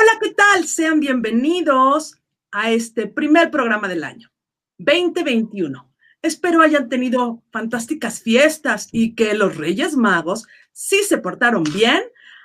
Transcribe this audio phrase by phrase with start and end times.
[0.00, 0.68] Hola, ¿qué tal?
[0.68, 2.20] Sean bienvenidos
[2.52, 4.30] a este primer programa del año
[4.78, 5.92] 2021.
[6.22, 12.00] Espero hayan tenido fantásticas fiestas y que los Reyes Magos, si se portaron bien,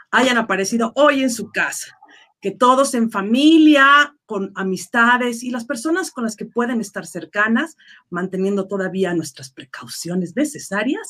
[0.10, 1.96] hayan aparecido hoy en su casa.
[2.42, 7.78] Que todos en familia, con amistades y las personas con las que pueden estar cercanas,
[8.10, 11.08] manteniendo todavía nuestras precauciones necesarias,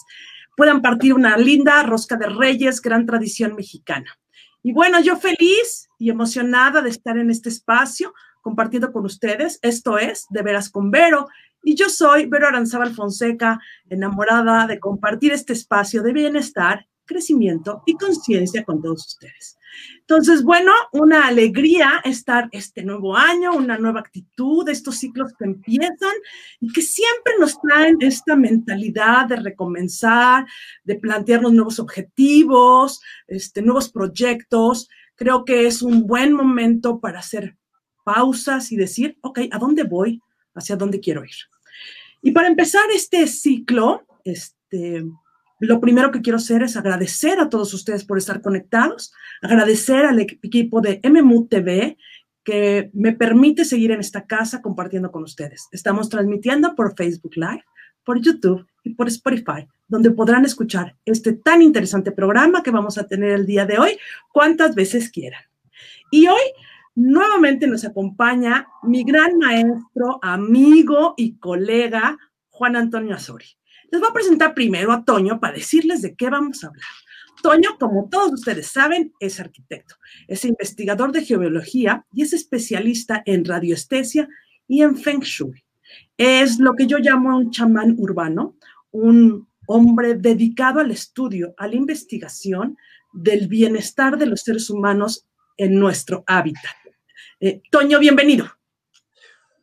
[0.57, 4.19] puedan partir una linda rosca de Reyes, gran tradición mexicana.
[4.63, 9.59] Y bueno, yo feliz y emocionada de estar en este espacio compartiendo con ustedes.
[9.61, 11.27] Esto es De Veras con Vero.
[11.63, 17.95] Y yo soy Vero Aranzábal Fonseca, enamorada de compartir este espacio de bienestar, crecimiento y
[17.95, 19.57] conciencia con todos ustedes.
[19.99, 26.13] Entonces, bueno, una alegría estar este nuevo año, una nueva actitud, estos ciclos que empiezan
[26.59, 30.45] y que siempre nos traen esta mentalidad de recomenzar,
[30.83, 34.89] de plantearnos nuevos objetivos, este, nuevos proyectos.
[35.15, 37.55] Creo que es un buen momento para hacer
[38.03, 40.21] pausas y decir, ok, ¿a dónde voy?
[40.53, 41.35] ¿Hacia dónde quiero ir?
[42.21, 45.03] Y para empezar este ciclo, este,
[45.65, 50.19] lo primero que quiero hacer es agradecer a todos ustedes por estar conectados, agradecer al
[50.19, 51.97] equipo de MMU TV
[52.43, 55.69] que me permite seguir en esta casa compartiendo con ustedes.
[55.71, 57.63] Estamos transmitiendo por Facebook Live,
[58.03, 63.07] por YouTube y por Spotify, donde podrán escuchar este tan interesante programa que vamos a
[63.07, 63.97] tener el día de hoy,
[64.31, 65.43] cuantas veces quieran.
[66.11, 66.41] Y hoy
[66.95, 72.17] nuevamente nos acompaña mi gran maestro, amigo y colega,
[72.49, 73.45] Juan Antonio Azori.
[73.93, 76.83] Les voy a presentar primero a Toño para decirles de qué vamos a hablar.
[77.43, 79.93] Toño, como todos ustedes saben, es arquitecto,
[80.27, 84.27] es investigador de geología y es especialista en radioestesia
[84.67, 85.63] y en Feng Shui.
[86.17, 88.57] Es lo que yo llamo un chamán urbano,
[88.89, 92.75] un hombre dedicado al estudio, a la investigación
[93.13, 96.73] del bienestar de los seres humanos en nuestro hábitat.
[97.39, 98.47] Eh, Toño, bienvenido.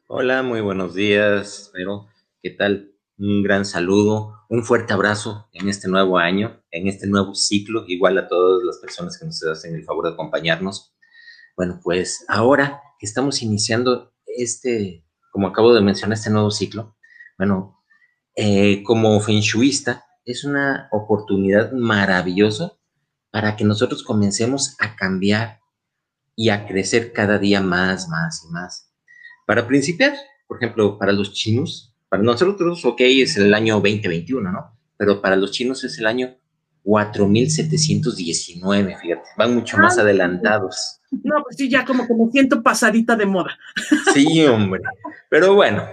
[0.07, 2.07] Hola, muy buenos días, pero
[2.41, 2.91] ¿qué tal?
[3.21, 8.17] Un gran saludo, un fuerte abrazo en este nuevo año, en este nuevo ciclo, igual
[8.17, 10.95] a todas las personas que nos hacen el favor de acompañarnos.
[11.55, 16.97] Bueno, pues ahora que estamos iniciando este, como acabo de mencionar, este nuevo ciclo,
[17.37, 17.83] bueno,
[18.37, 22.73] eh, como feng shuista, es una oportunidad maravillosa
[23.31, 25.61] para que nosotros comencemos a cambiar
[26.37, 28.95] y a crecer cada día más, más y más.
[29.47, 30.15] Para principiar,
[30.47, 34.77] por ejemplo, para los chinos, para nosotros, ok, es el año 2021, ¿no?
[34.97, 36.35] Pero para los chinos es el año
[36.83, 40.99] 4719, fíjate, van mucho más ah, adelantados.
[41.13, 43.57] No, pues sí, ya como que me siento pasadita de moda.
[44.13, 44.83] Sí, hombre.
[45.29, 45.89] Pero bueno,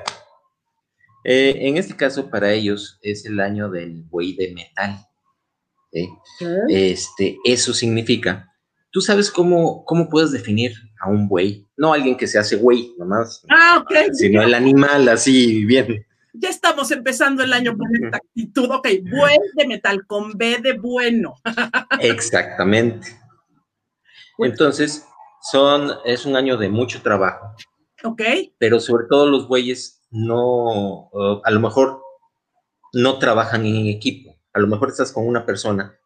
[1.23, 5.06] eh, en este caso para ellos es el año del buey de metal.
[6.67, 8.51] Este, eso significa,
[8.91, 11.67] ¿tú sabes cómo, cómo puedes definir a un buey?
[11.77, 13.45] No alguien que se hace güey, nomás.
[13.50, 14.13] Ah, ok.
[14.13, 16.06] Sino el animal así, bien
[16.39, 18.69] ya estamos empezando el año con esta actitud.
[18.71, 21.35] Ok, buen de metal, con B de bueno.
[21.99, 23.07] Exactamente.
[24.39, 25.05] Entonces,
[25.51, 27.55] son, es un año de mucho trabajo.
[28.03, 28.21] Ok.
[28.57, 31.09] Pero sobre todo los bueyes no,
[31.43, 32.01] a lo mejor
[32.93, 34.35] no trabajan en equipo.
[34.53, 35.97] A lo mejor estás con una persona,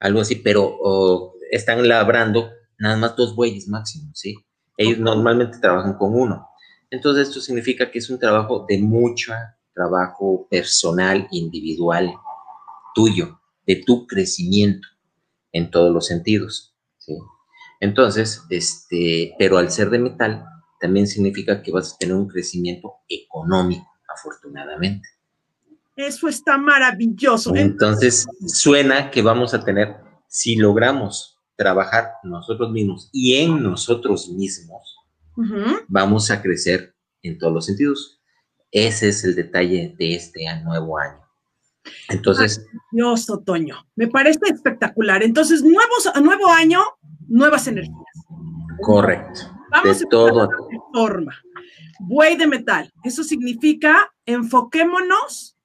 [0.00, 4.34] algo así, pero están labrando nada más dos bueyes máximo, ¿sí?
[4.76, 6.48] Ellos normalmente trabajan con uno.
[6.90, 9.32] Entonces esto significa que es un trabajo de mucho
[9.78, 12.12] trabajo personal, individual,
[12.94, 14.88] tuyo, de tu crecimiento
[15.52, 16.74] en todos los sentidos.
[17.80, 20.44] Entonces, este, pero al ser de metal,
[20.80, 25.08] también significa que vas a tener un crecimiento económico, afortunadamente.
[25.94, 27.54] Eso está maravilloso.
[27.54, 29.96] Entonces, suena que vamos a tener,
[30.26, 34.87] si logramos trabajar nosotros mismos y en nosotros mismos,
[35.88, 38.20] vamos a crecer en todos los sentidos.
[38.70, 41.20] Ese es el detalle de este nuevo año.
[42.08, 42.66] Entonces.
[42.92, 43.76] Dios, otoño.
[43.96, 45.22] Me parece espectacular.
[45.22, 46.80] Entonces, nuevos, nuevo año,
[47.28, 47.96] nuevas energías.
[48.82, 49.40] Correcto.
[49.70, 50.50] Vamos de a todo.
[50.92, 51.34] forma.
[52.00, 52.92] Buey de metal.
[53.04, 55.56] Eso significa enfoquémonos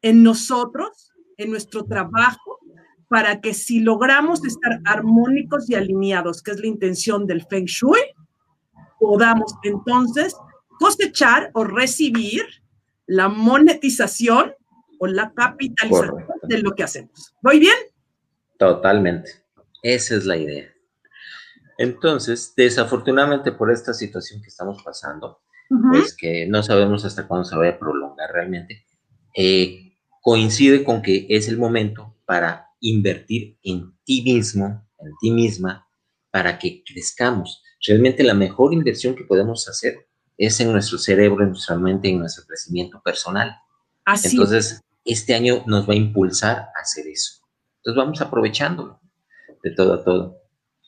[0.00, 2.58] en nosotros, en nuestro trabajo,
[3.08, 8.00] para que si logramos estar armónicos y alineados, que es la intención del Feng Shui,
[9.02, 10.36] podamos entonces
[10.78, 12.44] cosechar o recibir
[13.06, 14.54] la monetización
[15.00, 17.34] o la capitalización de lo que hacemos.
[17.42, 17.74] ¿Voy bien?
[18.58, 19.30] Totalmente.
[19.82, 20.72] Esa es la idea.
[21.78, 25.40] Entonces, desafortunadamente por esta situación que estamos pasando,
[25.90, 28.84] pues que no sabemos hasta cuándo se va a prolongar realmente,
[29.36, 35.88] eh, coincide con que es el momento para invertir en ti mismo, en ti misma,
[36.30, 37.62] para que crezcamos.
[37.86, 40.06] Realmente la mejor inversión que podemos hacer
[40.38, 43.56] es en nuestro cerebro, en nuestra mente, en nuestro crecimiento personal.
[44.04, 44.30] Así.
[44.30, 47.42] Entonces, este año nos va a impulsar a hacer eso.
[47.78, 49.00] Entonces, vamos aprovechándolo
[49.62, 50.38] de todo a todo.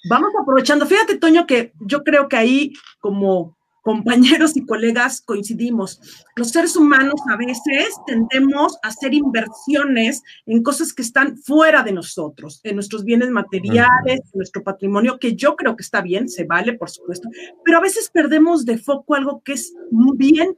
[0.09, 0.87] Vamos aprovechando.
[0.87, 6.01] Fíjate, Toño, que yo creo que ahí, como compañeros y colegas coincidimos.
[6.37, 11.93] Los seres humanos a veces tendemos a hacer inversiones en cosas que están fuera de
[11.93, 16.45] nosotros, en nuestros bienes materiales, en nuestro patrimonio, que yo creo que está bien, se
[16.45, 17.29] vale, por supuesto,
[17.63, 20.57] pero a veces perdemos de foco algo que es muy bien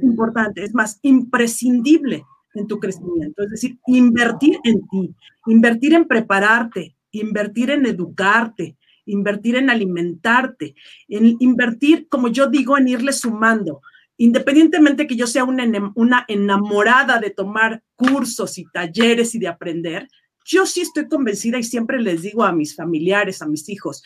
[0.00, 2.24] importante, es más, imprescindible
[2.54, 5.14] en tu crecimiento, es decir, invertir en ti,
[5.46, 8.76] invertir en prepararte, invertir en educarte,
[9.06, 10.74] invertir en alimentarte,
[11.08, 13.80] en invertir, como yo digo, en irle sumando.
[14.16, 20.08] Independientemente que yo sea una, enamorada de tomar cursos y talleres y de aprender,
[20.44, 24.02] yo sí estoy convencida y siempre les digo a mis familiares, a mis hijos,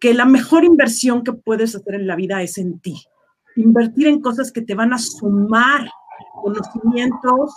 [0.00, 3.02] que la mejor inversión que puedes hacer en la vida es en ti.
[3.56, 5.88] Invertir en cosas que te van a sumar
[6.42, 7.54] conocimientos,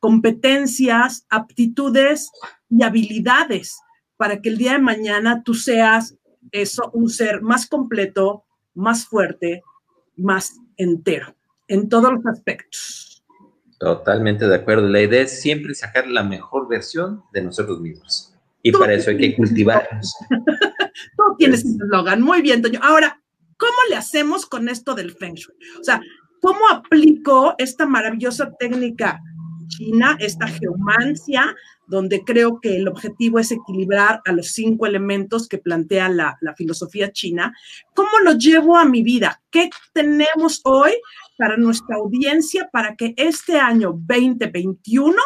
[0.00, 2.30] competencias, aptitudes
[2.68, 3.78] y habilidades
[4.18, 6.16] para que el día de mañana tú seas
[6.52, 8.44] eso, un ser más completo,
[8.74, 9.62] más fuerte,
[10.16, 11.34] más entero,
[11.68, 13.24] en todos los aspectos.
[13.78, 14.88] Totalmente de acuerdo.
[14.88, 18.34] La idea es siempre sacar la mejor versión de nosotros mismos.
[18.60, 20.12] Y para eso hay que cultivarnos.
[21.16, 22.20] Tú tienes un eslogan.
[22.20, 22.80] Muy bien, Toño.
[22.82, 23.22] Ahora,
[23.56, 25.54] ¿cómo le hacemos con esto del Feng Shui?
[25.80, 26.02] O sea,
[26.42, 29.20] ¿cómo aplico esta maravillosa técnica
[29.68, 31.54] china, esta geomancia,
[31.86, 37.12] donde creo que el objetivo es equilibrar a los cinco elementos que plantea la, filosofía
[37.12, 37.54] china.
[37.94, 39.42] ¿Cómo lo llevo a mi vida?
[39.50, 40.92] ¿Qué tenemos hoy
[41.36, 45.16] para nuestra audiencia para que este año 2021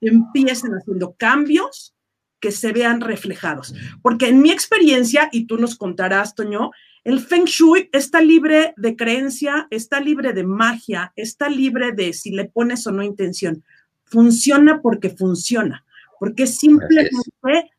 [0.00, 1.94] empiecen haciendo cambios
[2.40, 3.74] que se vean reflejados?
[4.02, 6.70] Porque en mi experiencia, y tú nos contarás, Toño,
[7.04, 12.30] el Feng Shui está libre de creencia, está libre de magia, está libre de si
[12.30, 13.62] le pones o no intención.
[14.04, 15.84] Funciona porque funciona
[16.24, 17.70] porque es simplemente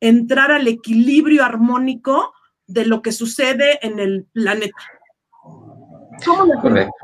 [0.00, 2.32] entrar al equilibrio armónico
[2.66, 4.78] de lo que sucede en el planeta.
[6.24, 6.94] ¿Cómo lo Correcto.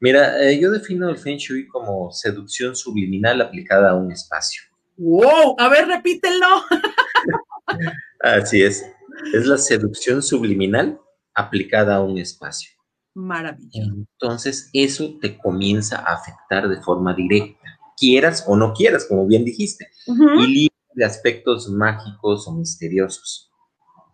[0.00, 4.64] Mira, eh, yo defino el Feng Shui como seducción subliminal aplicada a un espacio.
[4.98, 5.56] ¡Wow!
[5.58, 6.46] A ver, repítelo.
[8.20, 8.84] Así es.
[9.32, 11.00] Es la seducción subliminal
[11.32, 12.70] aplicada a un espacio.
[13.14, 13.94] Maravilloso.
[13.94, 17.65] Entonces, eso te comienza a afectar de forma directa
[17.96, 23.50] quieras o no quieras, como bien dijiste, y libre de aspectos mágicos o misteriosos.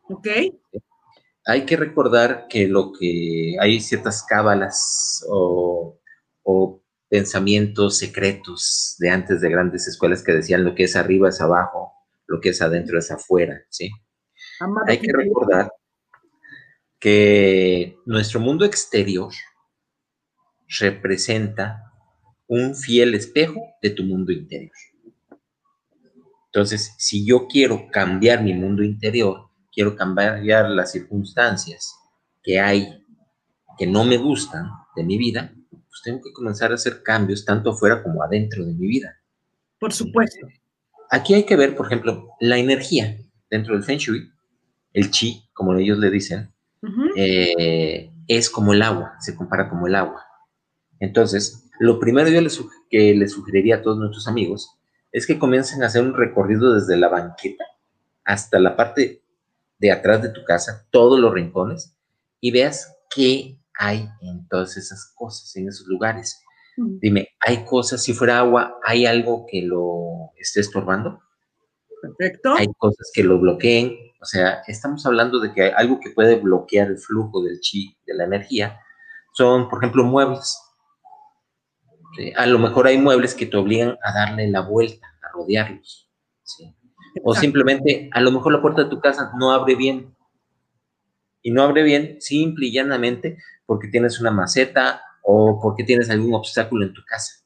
[0.09, 0.29] Ok.
[1.45, 5.99] Hay que recordar que lo que hay ciertas cábalas o,
[7.09, 11.93] pensamientos secretos de antes de grandes escuelas que decían lo que es arriba es abajo,
[12.27, 13.91] lo que es adentro es afuera, ¿sí?
[14.87, 15.71] hay que recordar
[16.99, 19.31] que nuestro mundo exterior
[20.81, 21.92] representa
[22.53, 24.73] un fiel espejo de tu mundo interior.
[26.45, 31.95] Entonces, si yo quiero cambiar mi mundo interior, quiero cambiar las circunstancias
[32.43, 33.07] que hay
[33.79, 37.71] que no me gustan de mi vida, pues tengo que comenzar a hacer cambios tanto
[37.71, 39.17] afuera como adentro de mi vida.
[39.79, 40.47] Por supuesto.
[41.11, 43.17] Aquí hay que ver, por ejemplo, la energía
[43.51, 44.31] dentro del Feng Shui,
[44.93, 46.53] el chi, como ellos le dicen,
[47.17, 50.23] eh, es como el agua, se compara como el agua.
[51.01, 52.41] Entonces, lo primero yo
[52.89, 54.79] que les sugeriría a todos nuestros amigos
[55.11, 57.65] es que comiencen a hacer un recorrido desde la banqueta
[58.25, 59.25] hasta la parte
[59.79, 61.97] de atrás de tu casa, todos los rincones,
[62.41, 66.41] y veas qué hay en todas esas cosas, en esos lugares.
[66.77, 66.99] Mm.
[67.01, 71.21] Dime, ¿hay cosas, si fuera agua, hay algo que lo esté estorbando?
[72.01, 72.55] Perfecto.
[72.55, 73.97] Hay cosas que lo bloqueen.
[74.21, 77.97] O sea, estamos hablando de que hay algo que puede bloquear el flujo del chi,
[78.07, 78.79] de la energía.
[79.33, 80.57] Son, por ejemplo, muebles.
[82.37, 86.11] A lo mejor hay muebles que te obligan a darle la vuelta, a rodearlos.
[87.25, 90.15] O simplemente, a lo mejor la puerta de tu casa no abre bien.
[91.43, 96.35] Y no abre bien simple y llanamente porque tienes una maceta o porque tienes algún
[96.35, 97.43] obstáculo en tu casa.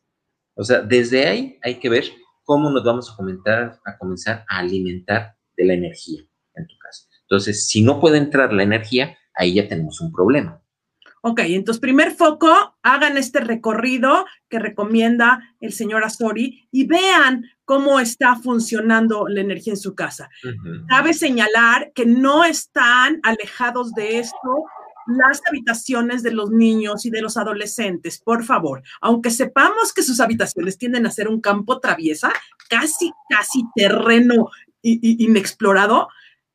[0.55, 2.05] O sea, desde ahí hay que ver
[2.45, 6.23] cómo nos vamos a, comentar, a comenzar a alimentar de la energía
[6.55, 7.09] en tu casa.
[7.23, 10.63] Entonces, si no puede entrar la energía, ahí ya tenemos un problema.
[11.29, 17.99] Ok, entonces primer foco, hagan este recorrido que recomienda el señor Astori y vean cómo
[17.99, 20.31] está funcionando la energía en su casa.
[20.87, 24.67] Cabe señalar que no están alejados de esto
[25.09, 28.85] las habitaciones de los niños y de los adolescentes, por favor.
[29.01, 32.33] Aunque sepamos que sus habitaciones tienden a ser un campo traviesa,
[32.71, 34.47] casi, casi terreno
[34.81, 36.07] inexplorado,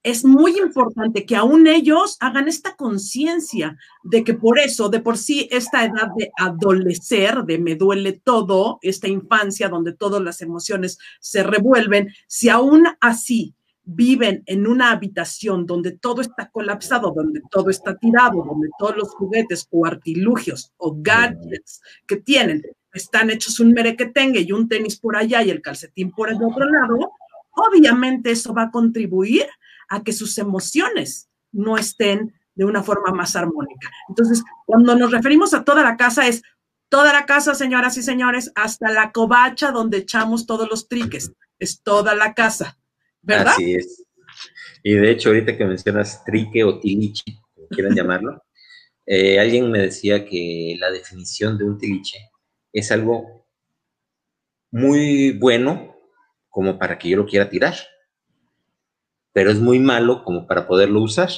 [0.04, 5.18] es muy importante que aún ellos hagan esta conciencia de que por eso, de por
[5.18, 10.98] sí, esta edad de adolecer, de me duele todo, esta infancia donde todas las emociones
[11.20, 13.54] se revuelven, si aún así
[13.84, 19.10] viven en una habitación donde todo está colapsado, donde todo está tirado, donde todos los
[19.10, 25.16] juguetes o artilugios o gadgets que tienen están hechos un merequetengue y un tenis por
[25.16, 27.12] allá y el calcetín por el otro lado,
[27.52, 29.46] obviamente eso va a contribuir
[29.92, 33.92] a que sus emociones no estén de una forma más armónica.
[34.08, 36.42] Entonces, cuando nos referimos a toda la casa es
[36.88, 41.34] toda la casa, señoras y señores, hasta la covacha donde echamos todos los triques.
[41.60, 42.80] Es toda la casa,
[43.22, 43.54] ¿verdad?
[43.54, 44.06] Así es.
[44.82, 48.42] Y de hecho, ahorita que mencionas trique o tiliche, como quieran llamarlo,
[49.06, 52.18] eh, alguien me decía que la definición de un tiliche
[52.72, 53.46] es algo
[54.72, 55.98] muy bueno
[56.50, 57.76] como para que yo lo quiera tirar
[59.34, 61.30] pero es muy malo como para poderlo usar.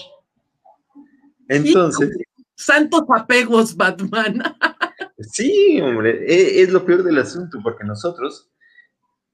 [1.48, 2.10] Entonces.
[2.56, 4.42] santos apegos, Batman.
[5.20, 8.50] sí, hombre, e, es, lo peor del asunto, porque nosotros,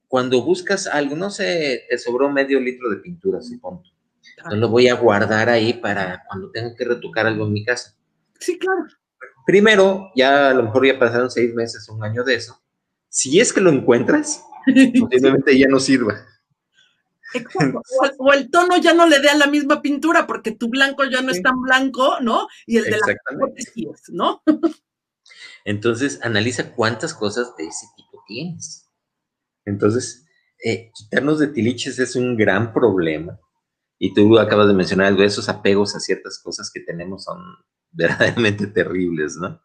[0.07, 3.83] cuando buscas algo, no sé, te sobró medio litro de pintura, supongo.
[4.49, 7.95] No lo voy a guardar ahí para cuando tenga que retocar algo en mi casa.
[8.39, 8.85] Sí, claro.
[9.45, 12.61] Primero, ya a lo mejor ya pasaron seis meses, un año de eso.
[13.09, 14.43] Si es que lo encuentras,
[14.99, 16.25] posiblemente ya no sirva.
[18.17, 21.21] O, el tono ya no le dé a la misma pintura porque tu blanco ya
[21.21, 22.47] no es tan blanco, ¿no?
[22.65, 23.05] Y el de la
[23.57, 24.41] sí es, ¿no?
[25.65, 28.89] Entonces, analiza cuántas cosas de ese tipo tienes.
[29.65, 30.25] Entonces,
[30.63, 33.39] eh, quitarnos de tiliches es un gran problema.
[33.99, 37.39] Y tú acabas de mencionar algo, esos apegos a ciertas cosas que tenemos son
[37.91, 39.61] verdaderamente terribles, ¿no?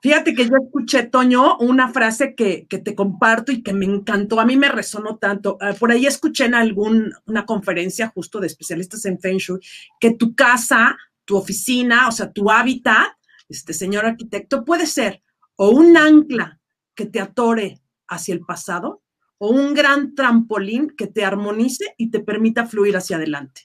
[0.00, 4.46] Fíjate que yo escuché, Toño, una frase que, te comparto y que me encantó, a
[4.46, 5.58] mí me resonó tanto.
[5.60, 9.58] Ah, por ahí escuché en alguna conferencia justo de especialistas en Feng Shui
[9.98, 13.08] que tu casa, tu oficina, o sea, tu hábitat,
[13.48, 15.22] este señor arquitecto, puede ser
[15.56, 16.60] o un ancla
[16.94, 19.02] que te atore hacia el pasado
[19.38, 23.62] o un gran trampolín que te armonice y te permita fluir hacia adelante.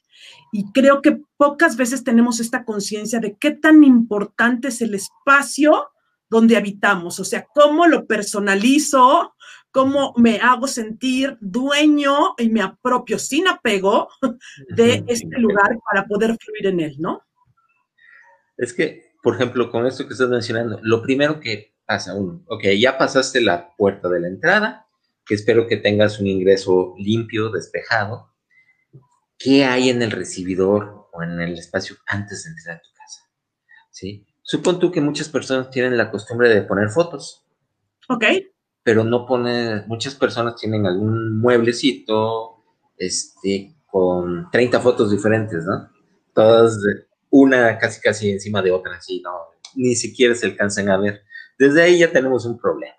[0.52, 5.90] Y creo que pocas veces tenemos esta conciencia de qué tan importante es el espacio
[6.34, 9.36] donde habitamos, o sea, cómo lo personalizo,
[9.70, 14.10] cómo me hago sentir dueño y me apropio sin apego
[14.70, 17.22] de este lugar para poder fluir en él, ¿no?
[18.58, 22.63] Es que, por ejemplo, con esto que estás mencionando, lo primero que pasa, uno, ok,
[22.80, 24.88] ya pasaste la puerta de la entrada,
[25.25, 28.34] que espero que tengas un ingreso limpio, despejado.
[29.38, 33.22] ¿Qué hay en el recibidor o en el espacio antes de entrar a tu casa?
[33.92, 34.25] ¿Sí?
[34.44, 37.46] Supón tú que muchas personas tienen la costumbre de poner fotos.
[38.10, 38.26] Ok.
[38.84, 42.58] Pero no pone, muchas personas tienen algún mueblecito,
[42.98, 45.90] este, con 30 fotos diferentes, ¿no?
[46.34, 46.78] Todas,
[47.30, 49.32] una casi casi encima de otra, así, no,
[49.76, 51.24] ni siquiera se alcanzan a ver.
[51.58, 52.96] Desde ahí ya tenemos un problema.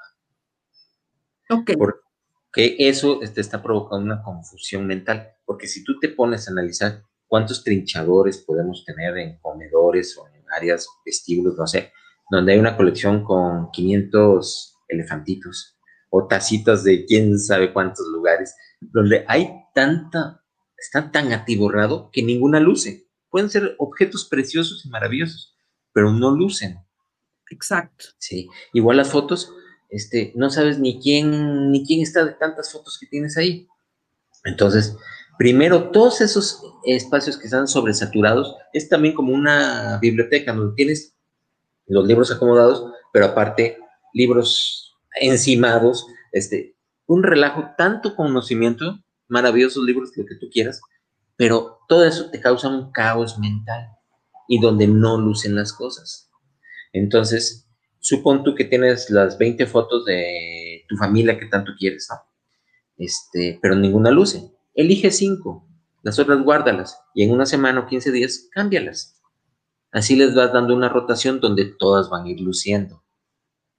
[1.51, 1.73] Ok.
[1.77, 5.35] Porque eso te este, está provocando una confusión mental.
[5.45, 10.34] Porque si tú te pones a analizar cuántos trinchadores podemos tener en comedores o en
[10.57, 11.93] áreas, vestíbulos, no sé,
[12.31, 15.79] donde hay una colección con 500 elefantitos
[16.11, 20.45] o tacitas de quién sabe cuántos lugares, donde hay tanta,
[20.77, 23.09] está tan atiborrado que ninguna luce.
[23.31, 25.57] Pueden ser objetos preciosos y maravillosos,
[25.93, 26.79] pero no lucen.
[27.51, 28.07] Exacto.
[28.19, 29.53] Sí, igual las fotos,
[29.91, 33.67] este, no sabes ni quién, ni quién está de tantas fotos que tienes ahí.
[34.45, 34.97] Entonces,
[35.39, 41.15] Primero, todos esos espacios que están sobresaturados es también como una biblioteca donde tienes
[41.87, 43.79] los libros acomodados, pero aparte
[44.13, 46.77] libros encimados, este,
[47.07, 48.99] un relajo, tanto conocimiento,
[49.29, 50.81] maravillosos libros, lo que tú quieras,
[51.37, 53.89] pero todo eso te causa un caos mental
[54.49, 56.31] y donde no lucen las cosas.
[56.93, 62.09] Entonces, supón tú que tienes las 20 fotos de tu familia que tanto quieres.
[62.97, 64.54] Este, pero ninguna luce.
[64.75, 65.67] Elige cinco,
[66.03, 69.21] las otras guárdalas y en una semana o 15 días cámbialas.
[69.93, 73.05] Así les vas dando una rotación donde todas van a ir luciendo.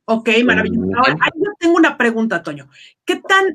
[0.06, 0.90] Ok, maravilloso.
[0.98, 2.70] Ahora, yo tengo una pregunta, Toño.
[3.04, 3.46] ¿Qué tan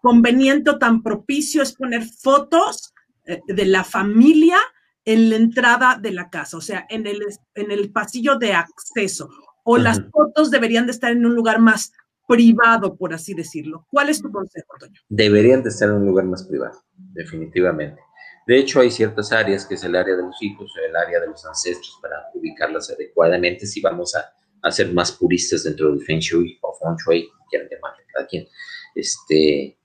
[0.00, 4.58] conveniente o tan propicio es poner fotos eh, de la familia
[5.04, 7.20] en la entrada de la casa, o sea, en el,
[7.54, 9.30] en el pasillo de acceso?
[9.64, 11.92] ¿O las fotos deberían de estar en un lugar más
[12.26, 13.86] privado, por así decirlo.
[13.90, 15.00] ¿Cuál es tu consejo, Toño?
[15.08, 18.00] Deberían de estar en un lugar más privado, definitivamente.
[18.46, 21.28] De hecho, hay ciertas áreas, que es el área de los hijos, el área de
[21.28, 26.20] los ancestros, para ubicarlas adecuadamente si vamos a, a ser más puristas dentro del Feng
[26.20, 28.46] Shui o Feng Shui, quieran llamarle cada quien.
[28.94, 29.78] Este,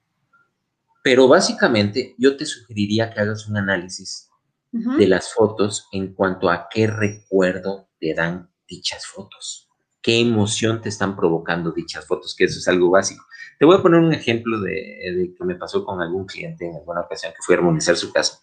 [1.03, 4.29] pero básicamente yo te sugeriría que hagas un análisis
[4.71, 9.68] de las fotos en cuanto a qué recuerdo te dan dichas fotos,
[10.01, 13.25] qué emoción te están provocando dichas fotos, que eso es algo básico.
[13.57, 16.75] Te voy a poner un ejemplo de, de que me pasó con algún cliente en
[16.75, 18.39] alguna ocasión que fue a armonizar su casa.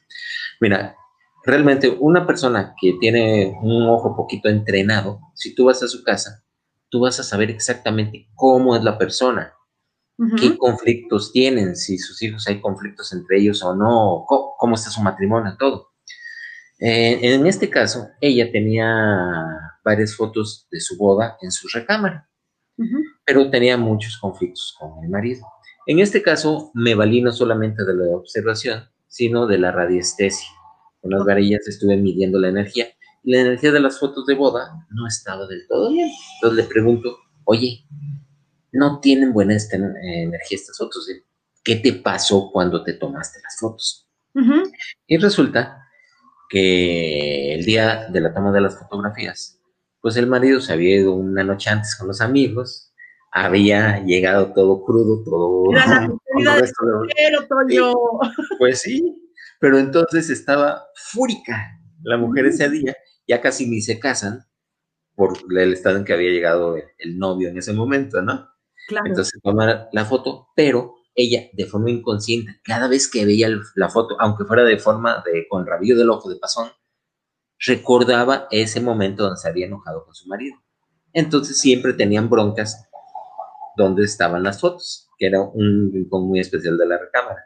[0.61, 0.97] Mira,
[1.45, 6.45] realmente una persona que tiene un ojo poquito entrenado, si tú vas a su casa,
[6.89, 9.55] tú vas a saber exactamente cómo es la persona,
[10.39, 15.03] qué conflictos tienen, si sus hijos hay conflictos entre ellos o no, cómo, está su
[15.03, 15.91] matrimonio, todo.
[16.79, 22.29] Eh, en este caso, ella tenía varias fotos de su boda en su recámara,
[23.25, 25.47] pero tenía muchos conflictos con el marido.
[25.87, 30.49] En este caso, me valí no solamente de la observación, sino de la radiestesia.
[31.01, 32.89] Con las varillas estuve midiendo la energía
[33.23, 36.11] y la energía de las fotos de boda no estaba del todo bien.
[36.35, 37.87] Entonces le pregunto, oye,
[38.73, 41.09] no tienen buena este, energía estas fotos.
[41.63, 44.09] ¿Qué te pasó cuando te tomaste las fotos?
[45.07, 45.87] Y resulta
[46.49, 49.56] que el día de la toma de las fotografías,
[50.07, 52.95] pues el marido se había ido una noche antes con los amigos,
[53.33, 55.65] había llegado todo crudo, todo...
[58.61, 59.03] pues sí,
[59.59, 62.97] pero entonces estaba fúrica la mujer ese día,
[63.27, 64.47] ya casi ni se casan
[65.17, 68.49] por el estado en que había llegado el novio en ese momento, ¿no?
[69.07, 74.15] Entonces toma la foto, pero ella de forma inconsciente, cada vez que veía la foto,
[74.21, 76.71] aunque fuera de forma de con rabillo del ojo de pasón,
[77.59, 80.57] recordaba ese momento donde se había enojado con su marido.
[81.13, 82.89] Entonces siempre tenían broncas
[83.77, 87.45] donde estaban las fotos, que era un rincón muy especial de la recámara.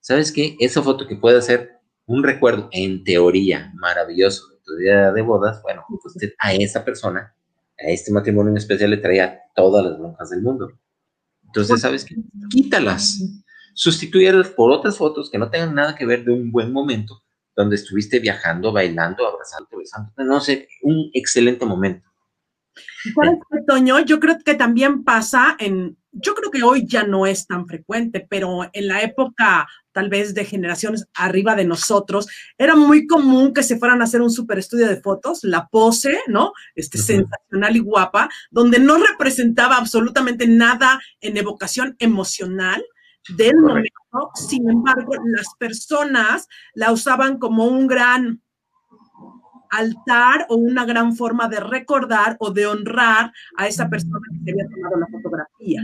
[0.00, 0.56] ¿Sabes qué?
[0.58, 5.62] Esa foto que puede ser un recuerdo, en teoría, maravilloso de tu día de bodas,
[5.62, 7.34] bueno, pues a esa persona
[7.78, 10.72] a este matrimonio en especial le traía todas las broncas del mundo.
[11.44, 12.16] Entonces, ¿sabes qué?
[12.50, 13.20] Quítalas.
[13.74, 17.22] Sustituyelas por otras fotos que no tengan nada que ver de un buen momento
[17.58, 22.08] donde estuviste viajando, bailando, abrazándote, besándote, no sé, un excelente momento.
[23.12, 23.98] ¿Sabes Toño?
[24.04, 28.24] Yo creo que también pasa en, yo creo que hoy ya no es tan frecuente,
[28.30, 33.64] pero en la época tal vez de generaciones arriba de nosotros, era muy común que
[33.64, 36.52] se fueran a hacer un super estudio de fotos, la pose, ¿no?
[36.76, 42.84] Este, sensacional y guapa, donde no representaba absolutamente nada en evocación emocional
[43.36, 43.90] del momento.
[44.34, 48.42] Sin embargo, las personas la usaban como un gran
[49.70, 54.50] altar o una gran forma de recordar o de honrar a esa persona que se
[54.52, 55.82] había tomado la fotografía.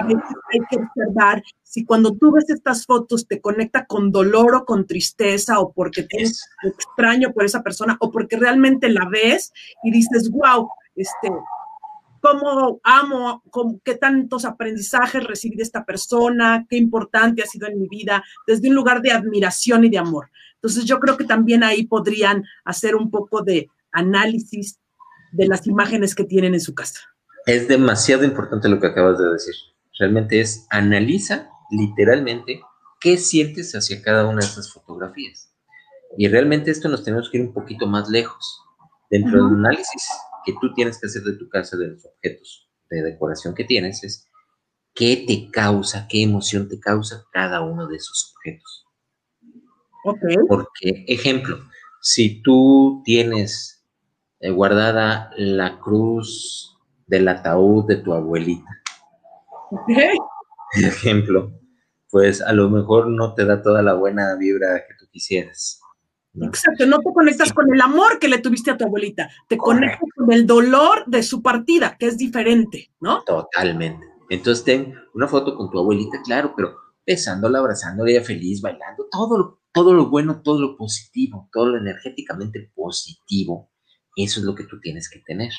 [0.00, 4.54] A veces hay que observar si cuando tú ves estas fotos te conecta con dolor
[4.54, 9.52] o con tristeza o porque tienes extraño por esa persona o porque realmente la ves
[9.84, 11.30] y dices, wow, este,
[12.20, 13.42] cómo amo,
[13.84, 18.68] qué tantos aprendizajes recibí de esta persona, qué importante ha sido en mi vida, desde
[18.68, 20.30] un lugar de admiración y de amor.
[20.54, 24.78] Entonces yo creo que también ahí podrían hacer un poco de análisis
[25.32, 27.00] de las imágenes que tienen en su casa.
[27.46, 29.54] Es demasiado importante lo que acabas de decir.
[29.98, 32.60] Realmente es analiza literalmente
[33.00, 35.52] qué sientes hacia cada una de esas fotografías.
[36.18, 38.62] Y realmente esto nos tenemos que ir un poquito más lejos.
[39.08, 40.04] Dentro del análisis
[40.44, 44.02] que tú tienes que hacer de tu casa, de los objetos de decoración que tienes,
[44.04, 44.28] es
[44.94, 48.86] qué te causa, qué emoción te causa cada uno de esos objetos.
[50.48, 51.58] Porque, ejemplo,
[52.00, 53.84] si tú tienes
[54.40, 56.76] eh, guardada la cruz
[57.06, 58.70] del ataúd de tu abuelita,
[60.82, 61.52] ejemplo,
[62.10, 65.79] pues a lo mejor no te da toda la buena vibra que tú quisieras.
[66.34, 70.08] Exacto, no te conectas con el amor que le tuviste a tu abuelita, te conectas
[70.14, 73.24] con el dolor de su partida, que es diferente, ¿no?
[73.24, 74.06] Totalmente.
[74.28, 79.60] Entonces ten una foto con tu abuelita, claro, pero besándola, abrazándola, ella feliz, bailando, todo
[79.72, 83.70] todo lo bueno, todo lo positivo, todo lo energéticamente positivo,
[84.16, 85.52] eso es lo que tú tienes que tener.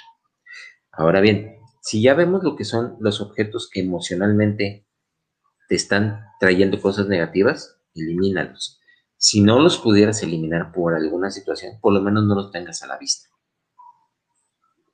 [0.91, 4.85] Ahora bien, si ya vemos lo que son los objetos que emocionalmente
[5.69, 8.80] te están trayendo cosas negativas, elimínalos.
[9.23, 12.87] Si no los pudieras eliminar por alguna situación, por lo menos no los tengas a
[12.87, 13.29] la vista.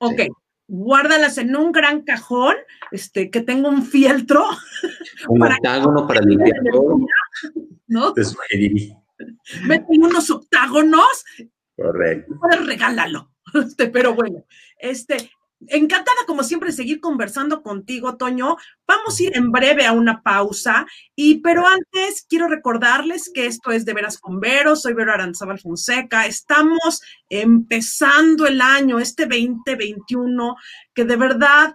[0.00, 0.20] Ok,
[0.66, 2.54] guárdalas en un gran cajón,
[2.90, 4.44] este, que tenga un fieltro.
[5.30, 6.98] Un octágono para limpiar todo.
[7.86, 8.12] ¿No?
[8.12, 9.02] Te sugeriría.
[9.64, 11.24] Mete unos octágonos.
[11.74, 12.34] Correcto.
[12.66, 13.32] Regálalo.
[13.54, 14.44] Este, pero bueno,
[14.78, 15.30] este,
[15.66, 18.56] encantada como siempre seguir conversando contigo, Toño.
[18.86, 23.70] Vamos a ir en breve a una pausa, y pero antes quiero recordarles que esto
[23.72, 26.26] es de veras con Vero, soy Vero Aranzabal Fonseca.
[26.26, 30.56] Estamos empezando el año, este 2021,
[30.94, 31.74] que de verdad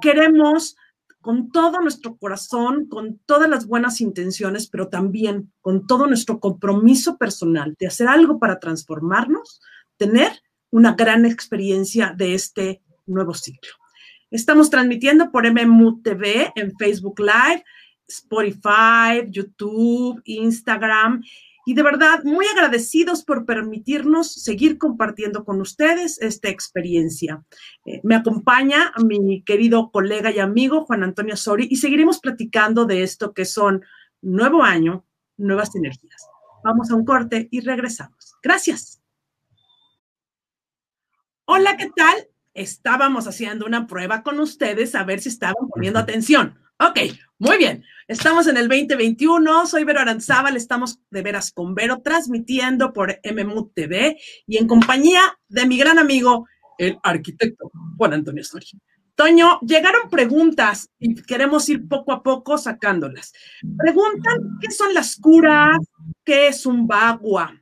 [0.00, 0.76] queremos
[1.20, 7.16] con todo nuestro corazón, con todas las buenas intenciones, pero también con todo nuestro compromiso
[7.16, 9.62] personal de hacer algo para transformarnos,
[9.96, 10.30] tener
[10.70, 13.72] una gran experiencia de este nuevo ciclo.
[14.30, 17.64] Estamos transmitiendo por MMU TV en Facebook Live,
[18.08, 21.22] Spotify, YouTube, Instagram
[21.66, 27.42] y de verdad muy agradecidos por permitirnos seguir compartiendo con ustedes esta experiencia.
[27.86, 33.02] Eh, me acompaña mi querido colega y amigo Juan Antonio Sori y seguiremos platicando de
[33.02, 33.82] esto que son
[34.20, 36.26] nuevo año, nuevas energías.
[36.64, 38.36] Vamos a un corte y regresamos.
[38.42, 39.00] Gracias.
[41.46, 42.28] Hola, ¿qué tal?
[42.54, 46.56] Estábamos haciendo una prueba con ustedes a ver si estaban poniendo atención.
[46.78, 47.00] Ok,
[47.38, 47.84] muy bien.
[48.06, 49.66] Estamos en el 2021.
[49.66, 50.56] Soy Vero Aranzábal.
[50.56, 55.98] Estamos de veras con Vero transmitiendo por MMU TV y en compañía de mi gran
[55.98, 56.46] amigo,
[56.78, 58.66] el arquitecto Juan Antonio Sori.
[59.16, 63.32] Toño, llegaron preguntas y queremos ir poco a poco sacándolas.
[63.76, 65.78] Preguntan qué son las curas,
[66.24, 67.52] qué es un bagua.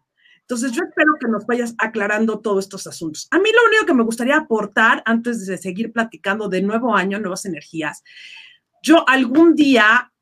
[0.53, 3.27] Entonces, yo espero que nos vayas aclarando todos estos asuntos.
[3.31, 7.19] A mí lo único que me gustaría aportar antes de seguir platicando de nuevo año,
[7.19, 8.05] nuevas energías,
[8.83, 10.13] yo algún día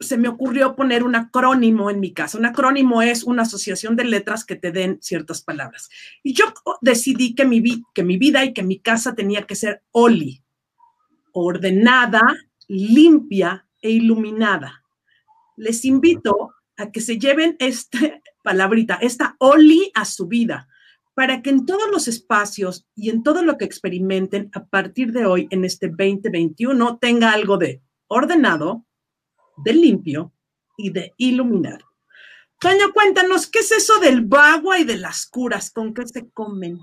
[0.00, 2.38] se me ocurrió poner un acrónimo en mi casa.
[2.38, 5.88] Un acrónimo es una asociación de letras que te den ciertas palabras.
[6.24, 6.46] Y yo
[6.80, 10.42] decidí que mi, vida y que mi casa tenía que ser OLI,
[11.30, 12.22] ordenada,
[12.66, 14.82] limpia e iluminada.
[15.56, 18.00] Les invito a que se lleven esta
[18.48, 20.68] palabrita, esta OLI a su vida,
[21.12, 25.26] para que en todos los espacios y en todo lo que experimenten a partir de
[25.26, 28.86] hoy en este 2021 tenga algo de ordenado,
[29.58, 30.32] de limpio
[30.78, 31.84] y de iluminado.
[32.58, 35.70] Toño, cuéntanos, ¿qué es eso del bagua y de las curas?
[35.70, 36.78] ¿Con qué se comen?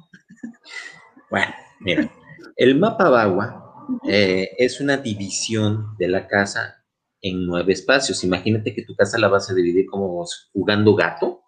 [1.31, 2.11] Bueno, mira,
[2.55, 6.85] el mapa bagua eh, es una división de la casa
[7.21, 8.23] en nueve espacios.
[8.23, 10.23] Imagínate que tu casa la vas a dividir como
[10.53, 11.44] jugando gato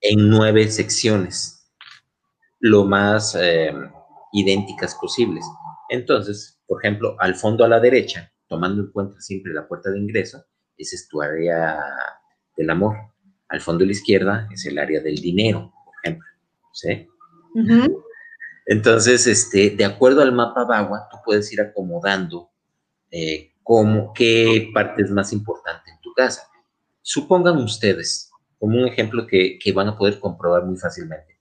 [0.00, 1.70] en nueve secciones,
[2.58, 3.72] lo más eh,
[4.32, 5.44] idénticas posibles.
[5.88, 9.98] Entonces, por ejemplo, al fondo a la derecha tomando en cuenta siempre la puerta de
[9.98, 10.44] ingreso,
[10.76, 11.78] esa es tu área
[12.56, 12.96] del amor.
[13.48, 16.26] Al fondo de la izquierda es el área del dinero, por ejemplo.
[16.72, 17.06] ¿Sí?
[18.66, 22.50] Entonces, este, de acuerdo al mapa Bagua, tú puedes ir acomodando
[23.10, 26.48] eh, cómo, qué parte es más importante en tu casa.
[27.02, 28.29] Supongan ustedes,
[28.60, 31.40] como un ejemplo que, que van a poder comprobar muy fácilmente.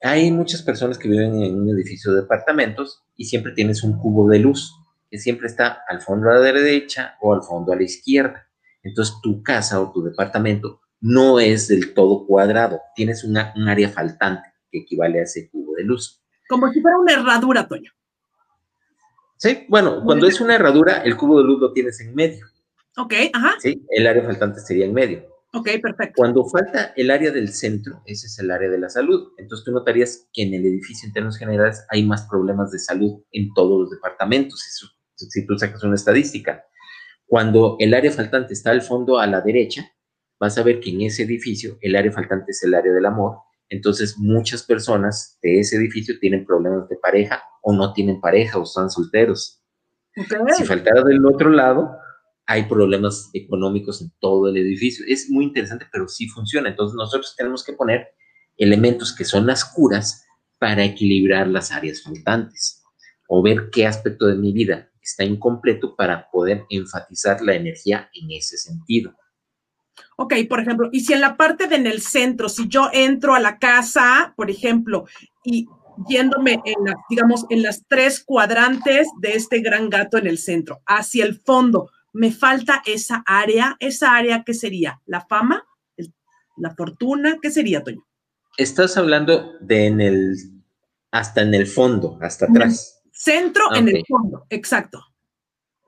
[0.00, 4.28] Hay muchas personas que viven en un edificio de departamentos y siempre tienes un cubo
[4.28, 4.72] de luz
[5.18, 8.48] siempre está al fondo a la derecha o al fondo a la izquierda.
[8.82, 13.88] Entonces tu casa o tu departamento no es del todo cuadrado, tienes una, un área
[13.90, 16.22] faltante que equivale a ese cubo de luz.
[16.48, 17.92] Como si fuera una herradura, Toño.
[19.36, 22.46] Sí, bueno, cuando es una herradura, el cubo de luz lo tienes en medio.
[22.96, 23.54] Ok, ajá.
[23.58, 25.26] Sí, el área faltante sería en medio.
[25.54, 26.14] Ok, perfecto.
[26.16, 29.32] Cuando falta el área del centro, ese es el área de la salud.
[29.38, 33.22] Entonces tú notarías que en el edificio en términos generales hay más problemas de salud
[33.30, 34.64] en todos los departamentos.
[34.66, 36.64] Eso si tú sacas una estadística.
[37.26, 39.90] Cuando el área faltante está al fondo a la derecha,
[40.38, 43.38] vas a ver que en ese edificio el área faltante es el área del amor.
[43.68, 48.64] Entonces muchas personas de ese edificio tienen problemas de pareja o no tienen pareja o
[48.64, 49.62] están solteros.
[50.56, 51.96] Si faltara del otro lado,
[52.46, 55.04] hay problemas económicos en todo el edificio.
[55.08, 56.68] Es muy interesante, pero sí funciona.
[56.68, 58.08] Entonces nosotros tenemos que poner
[58.56, 60.24] elementos que son las curas
[60.58, 62.82] para equilibrar las áreas faltantes
[63.28, 68.30] o ver qué aspecto de mi vida está incompleto para poder enfatizar la energía en
[68.30, 69.14] ese sentido.
[70.16, 73.34] Ok, por ejemplo, y si en la parte de en el centro, si yo entro
[73.34, 75.06] a la casa, por ejemplo,
[75.44, 75.66] y
[76.08, 80.80] yéndome en las, digamos, en las tres cuadrantes de este gran gato en el centro,
[80.86, 85.02] hacia el fondo, me falta esa área, esa área, ¿qué sería?
[85.04, 85.66] ¿La fama?
[86.56, 87.38] ¿La fortuna?
[87.42, 88.06] ¿Qué sería, Toño?
[88.56, 90.36] Estás hablando de en el,
[91.10, 93.02] hasta en el fondo, hasta atrás.
[93.10, 95.04] Centro en el fondo, exacto.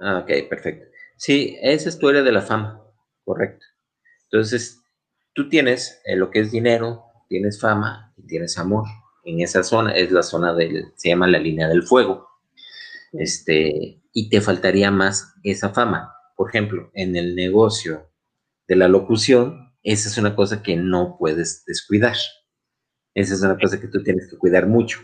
[0.00, 0.86] Ah, ok, perfecto.
[1.16, 2.82] Sí, esa es tu área de la fama,
[3.24, 3.64] correcto.
[4.24, 4.82] Entonces,
[5.32, 8.84] tú tienes eh, lo que es dinero, tienes fama y tienes amor.
[9.24, 12.28] En esa zona es la zona del, se llama la línea del fuego.
[13.12, 16.15] Este, y te faltaría más esa fama.
[16.36, 18.12] Por ejemplo, en el negocio
[18.68, 22.16] de la locución, esa es una cosa que no puedes descuidar.
[23.14, 25.00] Esa es una cosa que tú tienes que cuidar mucho.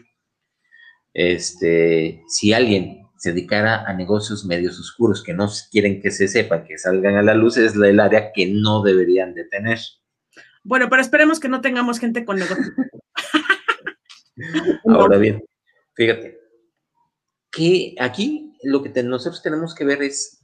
[1.14, 6.64] Este, si alguien se dedicara a negocios medios oscuros que no quieren que se sepa,
[6.64, 9.78] que salgan a la luz, es el área que no deberían de tener.
[10.64, 12.72] Bueno, pero esperemos que no tengamos gente con negocios.
[14.86, 15.42] Ahora bien,
[15.94, 16.38] fíjate,
[17.50, 20.41] que aquí lo que nosotros tenemos que ver es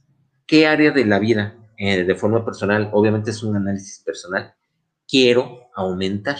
[0.49, 4.55] qué área de la vida, eh, de forma personal, obviamente es un análisis personal,
[5.07, 6.37] quiero aumentar.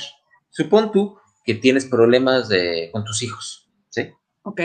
[0.50, 2.50] Supón tú que tienes problemas
[2.92, 4.12] con tus hijos, ¿sí?
[4.42, 4.62] Ok.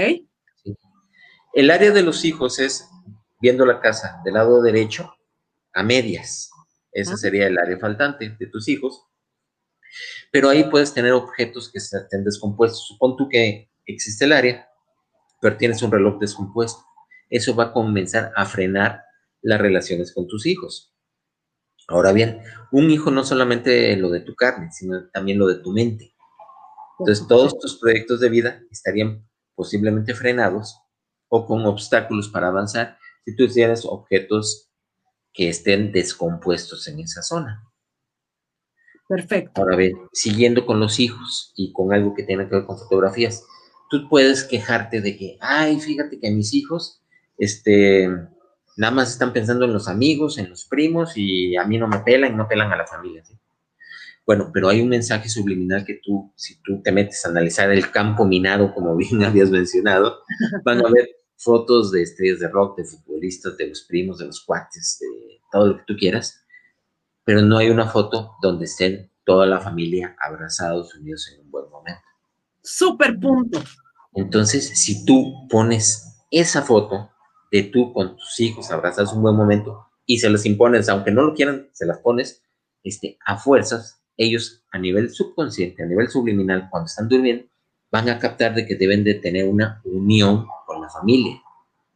[1.53, 2.89] El área de los hijos es,
[3.39, 5.15] viendo la casa del lado derecho,
[5.75, 6.51] a medias.
[6.91, 9.05] Esa sería el área faltante de tus hijos.
[10.33, 12.87] Pero ahí puedes tener objetos que estén descompuestos.
[12.87, 14.69] Supón tú que existe el área,
[15.41, 16.83] pero tienes un reloj descompuesto.
[17.29, 19.05] Eso va a comenzar a frenar
[19.45, 20.93] las relaciones con tus hijos.
[21.87, 22.41] Ahora bien,
[22.73, 26.15] un hijo no solamente lo de tu carne, sino también lo de tu mente.
[26.99, 30.79] Entonces, todos tus proyectos de vida estarían posiblemente frenados
[31.29, 34.71] o con obstáculos para avanzar si tú tienes objetos
[35.33, 37.65] que estén descompuestos en esa zona.
[39.07, 39.61] Perfecto.
[39.61, 43.45] Ahora bien, siguiendo con los hijos y con algo que tiene que ver con fotografías,
[43.91, 47.03] tú puedes quejarte de que, ay, fíjate que mis hijos,
[47.37, 48.09] este,
[48.77, 52.01] nada más están pensando en los amigos, en los primos y a mí no me
[52.01, 53.23] pelan no pelan a la familia.
[54.27, 57.91] Bueno, pero hay un mensaje subliminal que tú, si tú te metes a analizar el
[57.91, 60.21] campo minado, como bien habías mencionado,
[60.65, 64.43] van a ver fotos de estrellas de rock, de futbolistas, de los primos, de los
[64.43, 66.43] cuates, de todo lo que tú quieras,
[67.25, 71.69] pero no hay una foto donde estén toda la familia abrazados, unidos en un buen
[71.71, 72.03] momento.
[72.63, 73.63] Súper punto.
[74.15, 77.11] Entonces, si tú pones esa foto
[77.55, 81.23] de tú con tus hijos abrazados un buen momento y se las impones, aunque no
[81.23, 82.43] lo quieran, se las pones
[82.83, 87.47] este, a fuerzas, ellos a nivel subconsciente, a nivel subliminal, cuando están durmiendo,
[87.93, 91.41] van a captar de que deben de tener una unión con la familia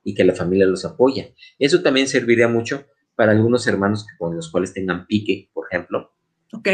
[0.05, 1.27] y que la familia los apoya.
[1.59, 2.85] Eso también serviría mucho
[3.16, 6.12] para algunos hermanos con los cuales tengan pique, por ejemplo.
[6.53, 6.68] Ok.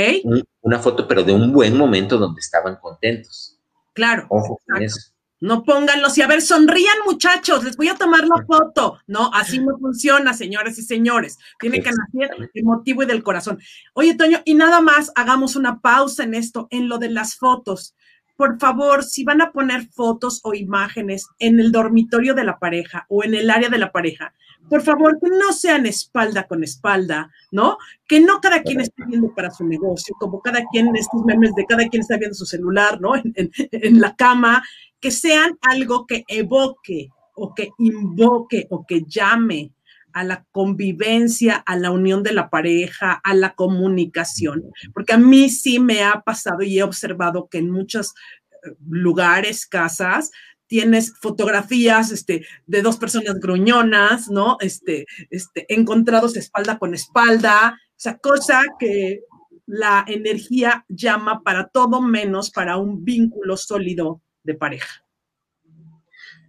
[0.61, 3.59] una foto, pero de un buen momento donde estaban contentos.
[3.95, 4.27] Claro.
[4.29, 5.14] Ojo con eso.
[5.45, 8.99] No pónganlos y a ver, sonrían muchachos, les voy a tomar la foto.
[9.07, 11.39] No, así no funciona, señoras y señores.
[11.61, 13.59] Tiene que nacer el motivo y del corazón.
[13.93, 17.95] Oye, Toño, y nada más, hagamos una pausa en esto, en lo de las fotos.
[18.37, 23.05] Por favor, si van a poner fotos o imágenes en el dormitorio de la pareja
[23.11, 24.33] o en el área de la pareja,
[24.69, 27.77] por favor, que no sean espalda con espalda, ¿no?
[28.09, 31.67] Que no cada quien esté viendo para su negocio, como cada quien, estos memes de
[31.67, 33.13] cada quien está viendo su celular, ¿no?
[33.15, 34.65] En, la cama,
[35.05, 39.75] que sean algo que evoque o que invoque o que llame
[40.15, 44.63] a la convivencia, a la unión de la pareja, a la comunicación,
[44.95, 48.15] porque a mí sí me ha pasado y he observado que en muchos
[48.63, 50.31] eh, lugares, casas,
[50.69, 54.57] tienes fotografías este, de dos personas gruñonas, ¿no?
[54.61, 59.21] Este, este, encontrados espalda con espalda, o sea, cosa que
[59.67, 65.05] la energía llama para todo menos para un vínculo sólido de pareja.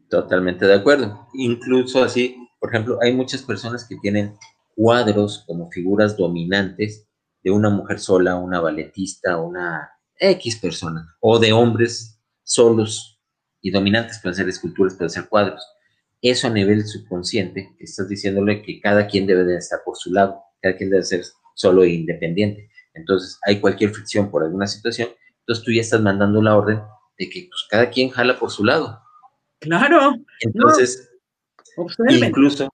[0.09, 1.27] Totalmente de acuerdo.
[1.33, 4.37] Incluso así, por ejemplo, hay muchas personas que tienen
[4.75, 7.07] cuadros como figuras dominantes
[7.43, 13.19] de una mujer sola, una balletista, una X persona, o de hombres solos
[13.61, 15.65] y dominantes, pueden ser esculturas, pueden ser cuadros.
[16.21, 20.41] Eso a nivel subconsciente, estás diciéndole que cada quien debe de estar por su lado,
[20.61, 21.23] cada quien debe ser
[21.55, 22.69] solo e independiente.
[22.93, 26.81] Entonces, hay cualquier fricción por alguna situación, entonces tú ya estás mandando la orden
[27.17, 29.01] de que pues, cada quien jala por su lado.
[29.59, 30.15] Claro.
[30.41, 31.09] Entonces,
[32.09, 32.69] incluso,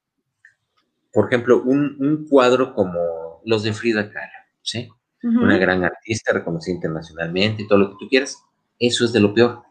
[1.14, 4.90] por ejemplo, un, cuadro como los de Frida Kahlo, ¿sí?
[5.24, 8.44] Una gran artista reconocida internacionalmente y todo lo que tú quieras,
[8.80, 9.62] eso es de lo peor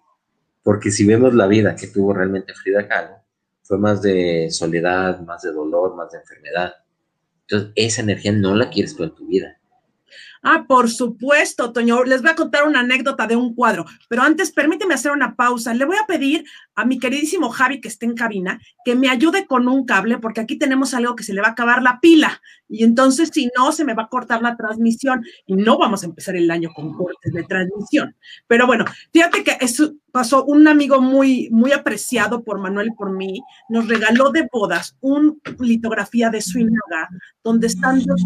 [0.62, 3.16] porque si vemos la vida que tuvo realmente Frida Kahlo,
[3.62, 6.74] fue más de soledad, más de dolor, más de enfermedad.
[7.42, 9.59] Entonces, esa energía no la quieres tú en tu vida.
[10.42, 12.02] Ah, por supuesto, Toño.
[12.04, 15.74] Les voy a contar una anécdota de un cuadro, pero antes permíteme hacer una pausa.
[15.74, 19.46] Le voy a pedir a mi queridísimo Javi, que esté en cabina, que me ayude
[19.46, 22.40] con un cable, porque aquí tenemos algo que se le va a acabar la pila.
[22.68, 26.06] Y entonces, si no, se me va a cortar la transmisión y no vamos a
[26.06, 28.16] empezar el año con cortes de transmisión.
[28.46, 33.10] Pero bueno, fíjate que eso pasó un amigo muy, muy apreciado por Manuel y por
[33.10, 36.60] mí, nos regaló de bodas una litografía de su
[37.42, 38.22] donde están dos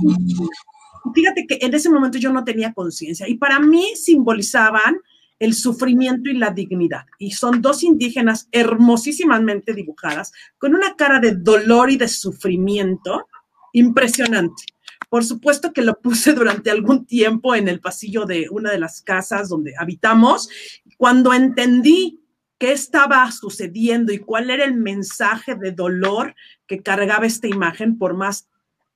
[1.12, 4.98] fíjate que en ese momento yo no tenía conciencia y para mí simbolizaban
[5.38, 7.06] el sufrimiento y la dignidad.
[7.18, 13.28] Y son dos indígenas hermosísimamente dibujadas, con una cara de dolor y de sufrimiento
[13.72, 14.64] impresionante.
[15.10, 19.02] Por supuesto que lo puse durante algún tiempo en el pasillo de una de las
[19.02, 20.48] casas donde habitamos.
[20.96, 22.20] Cuando entendí
[22.58, 26.34] qué estaba sucediendo y cuál era el mensaje de dolor
[26.66, 28.48] que cargaba esta imagen, por más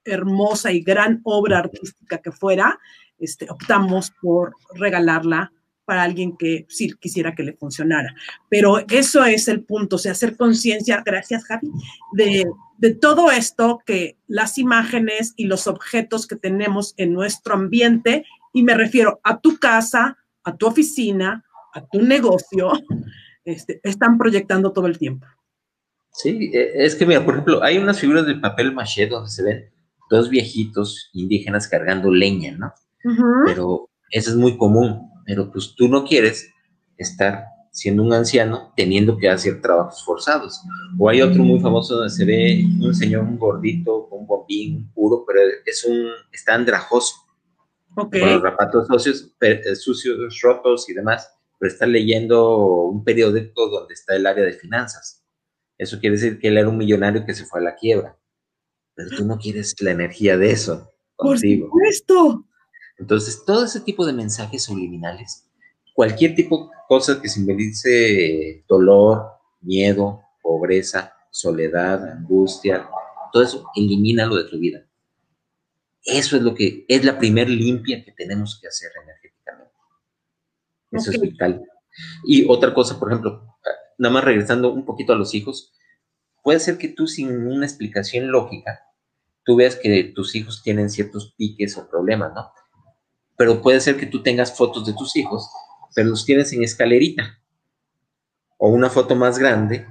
[0.09, 2.79] hermosa y gran obra artística que fuera,
[3.19, 5.53] este, optamos por regalarla
[5.85, 8.15] para alguien que sí quisiera que le funcionara.
[8.51, 11.71] Pero eso es el punto, o sea, hacer conciencia, gracias Javi,
[12.13, 18.27] de, de todo esto que las imágenes y los objetos que tenemos en nuestro ambiente,
[18.53, 21.43] y me refiero a tu casa, a tu oficina,
[21.73, 22.73] a tu negocio,
[23.45, 25.27] este, están proyectando todo el tiempo.
[26.13, 29.43] Sí, e, es que mira, por ejemplo, hay unas figuras de papel maché donde se
[29.43, 29.71] ven
[30.11, 32.73] dos viejitos indígenas cargando leña, ¿no?
[33.47, 36.51] Pero eso es muy común, pero pues tú no quieres
[36.97, 40.61] estar siendo un anciano teniendo que hacer trabajos forzados.
[40.99, 44.91] O hay otro muy famoso donde se ve un señor un gordito con un bombín
[44.93, 47.15] puro, pero es un, está andrajoso,
[47.95, 53.95] con los zapatos sucios, eh, sucios, rotos y demás, pero está leyendo un periódico donde
[53.95, 55.25] está el área de finanzas.
[55.77, 58.18] Eso quiere decir que él era un millonario que se fue a la quiebra.
[58.99, 60.93] Pero tú no quieres la energía de eso.
[61.15, 61.71] Contigo.
[61.71, 62.45] Por supuesto.
[62.99, 65.49] Entonces, todo ese tipo de mensajes subliminales,
[65.95, 69.25] cualquier tipo de cosa que simbolice dolor,
[69.61, 72.89] miedo, pobreza, soledad, angustia,
[73.33, 74.85] todo eso, elimínalo de tu vida.
[76.03, 79.75] Eso es lo que es la primer limpia que tenemos que hacer energéticamente.
[80.91, 81.63] Eso es vital.
[82.25, 83.57] Y otra cosa, por ejemplo,
[83.97, 85.73] nada más regresando un poquito a los hijos,
[86.43, 88.88] puede ser que tú sin una explicación lógica,
[89.49, 92.53] tú veas que tus hijos tienen ciertos piques o problemas, ¿no?
[93.35, 95.49] pero puede ser que tú tengas fotos de tus hijos,
[95.95, 97.41] pero los tienes en escalerita,
[98.59, 99.87] o una foto más grande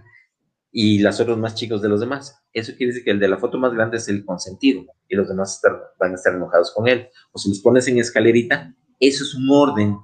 [0.71, 2.39] y las otras más chicos de los demás.
[2.53, 5.27] Eso quiere decir que el de la foto más grande es el consentido y los
[5.27, 5.59] demás
[5.97, 7.09] van a estar enojados con él.
[7.31, 9.97] O si los pones en escalerita, eso es un orden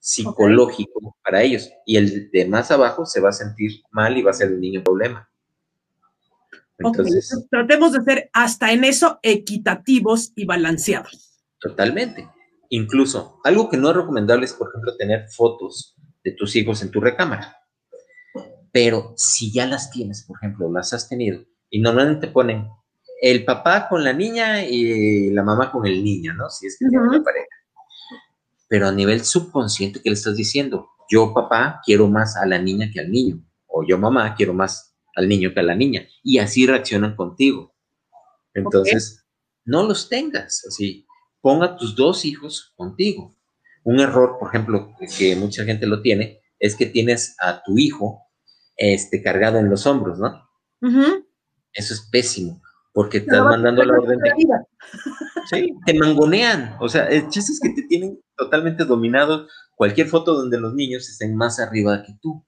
[0.00, 1.70] psicológico para ellos.
[1.86, 4.60] Y el de más abajo se va a sentir mal y va a ser un
[4.60, 5.28] niño problema.
[6.78, 11.44] Entonces, tratemos de ser hasta en eso equitativos y balanceados.
[11.60, 12.28] Totalmente.
[12.70, 16.90] Incluso, algo que no es recomendable es, por ejemplo, tener fotos de tus hijos en
[16.90, 17.56] tu recámara.
[18.72, 22.68] Pero si ya las tienes, por ejemplo, las has tenido, y normalmente ponen
[23.20, 26.50] el papá con la niña y la mamá con el niño, ¿no?
[26.50, 27.46] Si es que tiene una pareja.
[28.68, 30.88] Pero a nivel subconsciente, ¿qué le estás diciendo?
[31.08, 33.40] Yo, papá, quiero más a la niña que al niño.
[33.66, 36.06] O yo, mamá, quiero más al niño que a la niña.
[36.22, 37.74] Y así reaccionan contigo.
[38.54, 39.26] Entonces,
[39.64, 41.06] no los tengas así
[41.44, 43.36] ponga tus dos hijos contigo.
[43.82, 48.22] Un error, por ejemplo, que mucha gente lo tiene, es que tienes a tu hijo
[48.78, 50.42] este, cargado en los hombros, ¿no?
[51.70, 52.62] Eso es pésimo,
[52.94, 54.32] porque estás mandando la orden de...
[55.50, 56.78] Sí, te mangonean.
[56.80, 59.46] O sea, el chiste es que te tienen totalmente dominado
[59.76, 62.42] cualquier foto donde los niños estén más arriba que tú.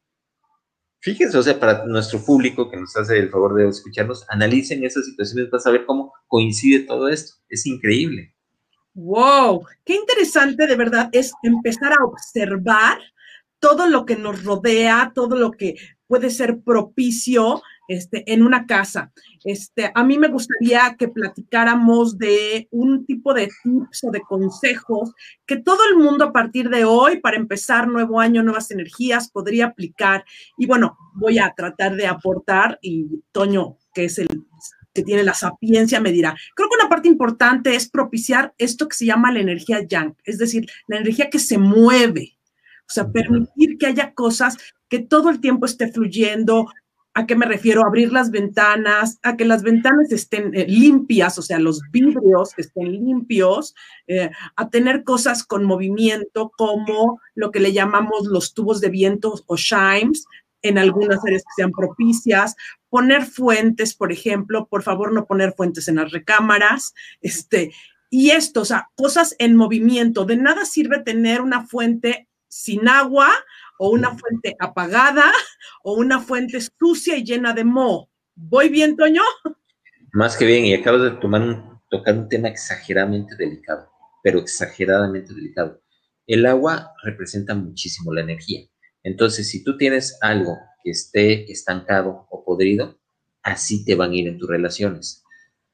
[1.01, 5.07] Fíjense, o sea, para nuestro público que nos hace el favor de escucharnos, analicen esas
[5.07, 7.35] situaciones, vas a ver cómo coincide todo esto.
[7.49, 8.35] Es increíble.
[8.95, 12.99] Wow, qué interesante de verdad es empezar a observar
[13.59, 19.13] todo lo que nos rodea, todo lo que puede ser propicio este, en una casa.
[19.45, 25.13] Este, a mí me gustaría que platicáramos de un tipo de tips o de consejos
[25.47, 29.67] que todo el mundo a partir de hoy, para empezar nuevo año, nuevas energías, podría
[29.67, 30.25] aplicar.
[30.59, 34.29] Y bueno, voy a tratar de aportar y Toño, que es el
[34.97, 36.35] que tiene la sapiencia, me dirá.
[36.55, 40.39] Creo que una parte importante es propiciar esto que se llama la energía yang, es
[40.39, 42.39] decir, la energía que se mueve.
[42.89, 44.57] O sea, permitir que haya cosas
[44.89, 46.73] que todo el tiempo esté fluyendo.
[47.19, 47.83] ¿A qué me refiero?
[47.83, 52.93] Abrir las ventanas, a que las ventanas estén eh, limpias, o sea, los vidrios estén
[52.93, 53.75] limpios,
[54.07, 59.33] eh, a tener cosas con movimiento como lo que le llamamos los tubos de viento
[59.47, 60.27] o chimes,
[60.61, 62.55] en algunas áreas que sean propicias,
[62.91, 67.73] poner fuentes, por ejemplo, por favor no poner fuentes en las recámaras, este,
[68.11, 70.27] y esto, o sea, cosas en movimiento.
[70.27, 73.31] De nada sirve tener una fuente sin agua
[73.79, 75.33] o una fuente apagada
[75.83, 78.09] o una fuente sucia y llena de moho.
[78.35, 79.23] ¿Voy bien, Toño?
[80.13, 81.43] Más que bien, y acabas de tomar
[81.91, 83.89] tocar un tema exageradamente delicado,
[84.23, 85.81] pero exageradamente delicado.
[86.27, 88.67] El agua representa muchísimo la energía.
[89.03, 92.99] Entonces, si tú tienes algo que esté estancado o podrido,
[93.43, 95.23] así te van a ir en tus relaciones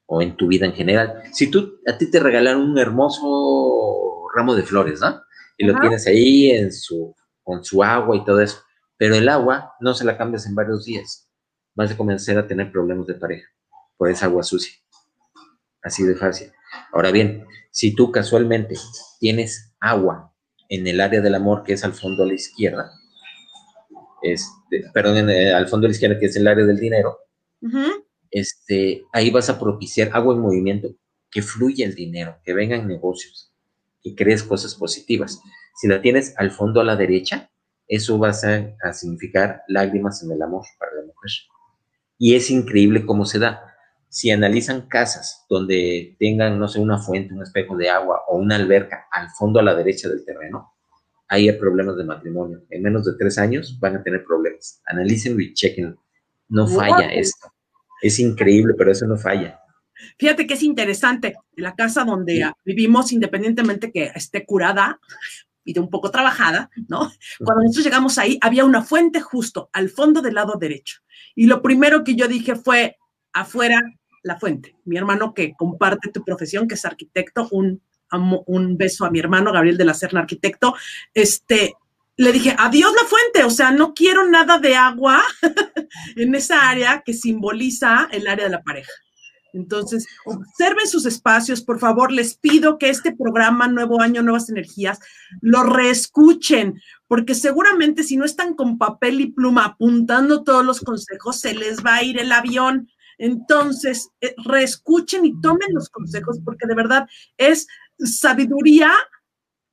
[0.06, 1.22] o en tu vida en general.
[1.32, 5.22] Si tú, a ti te regalaron un hermoso ramo de flores, ¿no?
[5.56, 8.62] Y lo tienes ahí en su, con su agua y todo eso,
[8.96, 11.28] pero el agua no se la cambias en varios días,
[11.74, 13.48] vas a comenzar a tener problemas de pareja
[13.96, 14.74] por esa agua sucia.
[15.82, 16.52] Así de fácil.
[16.92, 18.76] Ahora bien, si tú casualmente
[19.18, 20.32] tienes agua
[20.68, 22.92] en el área del amor que es al fondo a la izquierda,
[24.22, 27.18] este, perdón, eh, al fondo de la izquierda, que es el área del dinero,
[28.30, 30.88] este, ahí vas a propiciar agua en movimiento,
[31.30, 33.52] que fluya el dinero, que vengan negocios,
[34.02, 35.40] que crees cosas positivas.
[35.74, 37.50] Si la tienes al fondo a la derecha,
[37.88, 41.30] eso va a, significar lágrimas en el amor para la mujer.
[42.18, 43.62] Y es increíble cómo se da.
[44.08, 48.56] Si analizan casas donde tengan, no sé, una fuente, un espejo de agua o una
[48.56, 50.74] alberca al fondo a la derecha del terreno,
[51.28, 52.62] ahí hay problemas de matrimonio.
[52.70, 54.80] En menos de tres años van a tener problemas.
[54.86, 55.96] Analícenlo y chequen.
[56.48, 57.48] No falla esto.
[58.02, 59.58] Es increíble, pero eso no falla.
[60.18, 61.34] Fíjate que es interesante.
[61.56, 65.00] La casa donde vivimos, independientemente que esté curada,
[65.64, 67.12] y de un poco trabajada, ¿no?
[67.38, 71.00] Cuando nosotros llegamos ahí, había una fuente justo al fondo del lado derecho.
[71.34, 72.96] Y lo primero que yo dije fue,
[73.32, 73.80] afuera
[74.22, 74.76] la fuente.
[74.84, 79.52] Mi hermano que comparte tu profesión, que es arquitecto, un, un beso a mi hermano
[79.52, 80.74] Gabriel de la Serna, arquitecto,
[81.14, 81.74] este,
[82.16, 85.22] le dije, adiós la fuente, o sea, no quiero nada de agua
[86.16, 88.92] en esa área que simboliza el área de la pareja.
[89.52, 94.98] Entonces, observen sus espacios, por favor, les pido que este programa Nuevo Año, Nuevas Energías,
[95.40, 101.40] lo reescuchen, porque seguramente si no están con papel y pluma apuntando todos los consejos,
[101.40, 102.88] se les va a ir el avión.
[103.18, 107.66] Entonces, eh, reescuchen y tomen los consejos, porque de verdad es
[107.98, 108.92] sabiduría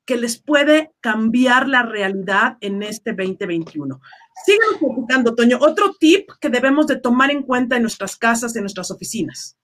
[0.04, 4.00] que les puede cambiar la realidad en este 2021.
[4.44, 5.58] Síganos platicando, Toño.
[5.60, 9.56] Otro tip que debemos de tomar en cuenta en nuestras casas, en nuestras oficinas.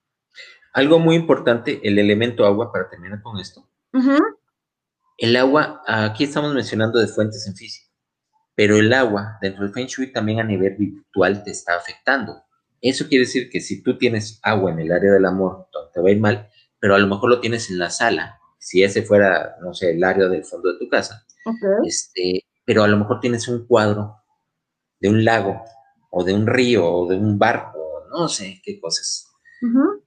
[0.76, 3.66] Algo muy importante, el elemento agua, para terminar con esto.
[5.16, 7.90] El agua, aquí estamos mencionando de fuentes en físico,
[8.54, 12.44] pero el agua dentro del Feng Shui también a nivel virtual te está afectando.
[12.82, 16.10] Eso quiere decir que si tú tienes agua en el área del amor, te va
[16.10, 19.56] a ir mal, pero a lo mejor lo tienes en la sala, si ese fuera,
[19.62, 21.24] no sé, el área del fondo de tu casa,
[21.86, 24.16] este, pero a lo mejor tienes un cuadro
[25.00, 25.64] de un lago
[26.10, 27.78] o de un río o de un barco,
[28.10, 29.26] no sé qué cosas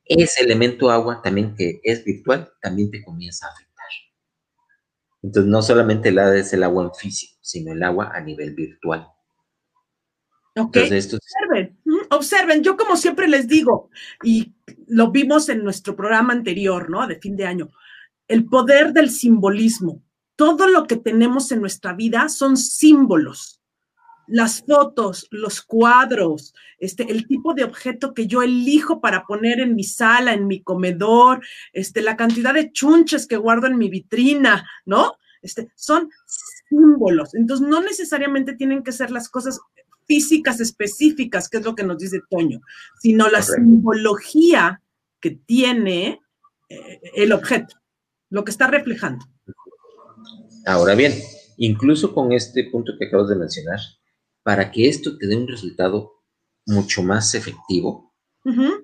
[0.10, 3.86] ese elemento agua también que es virtual, también te comienza a afectar.
[5.22, 9.08] Entonces, no solamente el es el agua en físico, sino el agua a nivel virtual.
[10.58, 11.80] Ok, observen,
[12.10, 13.92] observen, yo como siempre les digo,
[14.24, 14.56] y
[14.88, 17.06] lo vimos en nuestro programa anterior, ¿no?
[17.08, 17.70] De fin de año,
[18.28, 20.04] el poder del simbolismo.
[20.36, 23.59] Todo lo que tenemos en nuestra vida son símbolos
[24.30, 29.76] las fotos, los cuadros, este, el tipo de objeto que yo elijo para poner en
[29.76, 31.42] mi sala, en mi comedor,
[31.74, 35.16] este, la cantidad de chunches que guardo en mi vitrina, ¿no?
[35.42, 36.10] Este, son
[36.68, 37.34] símbolos.
[37.36, 39.60] Entonces, no necesariamente tienen que ser las cosas
[40.06, 42.62] físicas específicas, que es lo que nos dice Toño,
[43.00, 44.82] sino la simbología
[45.20, 46.20] que tiene
[46.70, 47.76] eh, el objeto,
[48.30, 49.26] lo que está reflejando.
[50.66, 51.14] Ahora bien,
[51.58, 53.80] incluso con este punto que acabas de mencionar,
[54.44, 56.14] para que esto te dé un resultado
[56.66, 58.14] mucho más efectivo,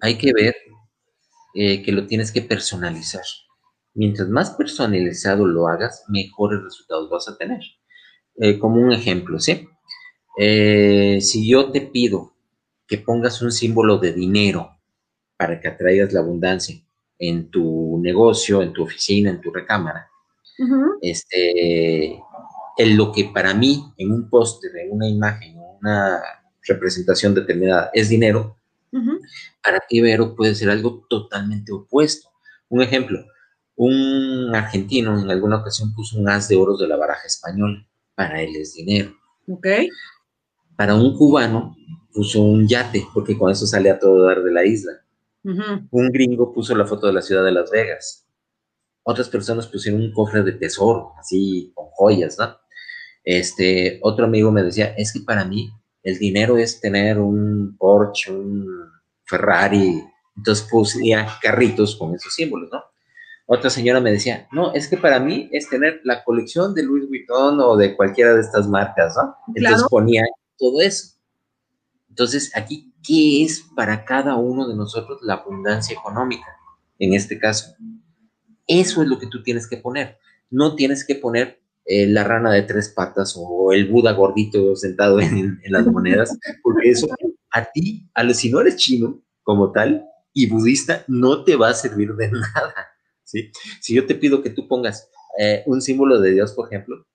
[0.01, 0.55] hay que ver
[1.55, 3.23] eh, que lo tienes que personalizar.
[3.93, 7.61] Mientras más personalizado lo hagas, mejores resultados vas a tener.
[8.37, 9.67] Eh, como un ejemplo, ¿sí?
[10.37, 12.33] Eh, si yo te pido
[12.87, 14.77] que pongas un símbolo de dinero
[15.37, 16.75] para que atraigas la abundancia
[17.17, 20.09] en tu negocio, en tu oficina, en tu recámara,
[21.01, 22.21] este,
[22.77, 26.21] en lo que para mí en un póster, en una imagen, una
[26.63, 28.57] representación determinada es dinero,
[29.61, 32.29] para ti Vero puede ser algo totalmente opuesto.
[32.69, 33.19] Un ejemplo,
[33.75, 38.41] un argentino en alguna ocasión puso un as de oros de la baraja española, para
[38.41, 39.13] él es dinero.
[39.47, 39.67] Ok.
[40.77, 41.75] Para un cubano
[42.13, 44.91] puso un yate, porque con eso sale a todo dar de la isla.
[45.43, 48.25] Un gringo puso la foto de la ciudad de Las Vegas.
[49.03, 52.57] Otras personas pusieron un cofre de tesoro, así con joyas, ¿no?
[53.25, 55.73] Este, otro amigo me decía, es que para mí
[56.03, 58.67] el dinero es tener un Porsche, un
[59.25, 60.03] Ferrari,
[60.37, 62.83] entonces pusía carritos con esos símbolos, ¿no?
[63.47, 67.07] Otra señora me decía, no, es que para mí es tener la colección de Louis
[67.07, 69.35] Vuitton o de cualquiera de estas marcas, ¿no?
[69.55, 70.23] Entonces ponía
[70.57, 71.15] todo eso.
[72.09, 76.47] Entonces, aquí, ¿qué es para cada uno de nosotros la abundancia económica?
[76.97, 77.75] En este caso,
[78.67, 80.17] eso es lo que tú tienes que poner.
[80.49, 85.19] No tienes que poner eh, la rana de tres patas o el Buda gordito sentado
[85.19, 87.07] en, las monedas, porque eso
[87.51, 91.73] a ti, a si no eres chino como tal y budista, no te va a
[91.73, 92.73] servir de nada.
[93.23, 93.51] ¿sí?
[93.81, 95.09] Si yo te pido que tú pongas
[95.39, 97.05] eh, un símbolo de Dios, por ejemplo,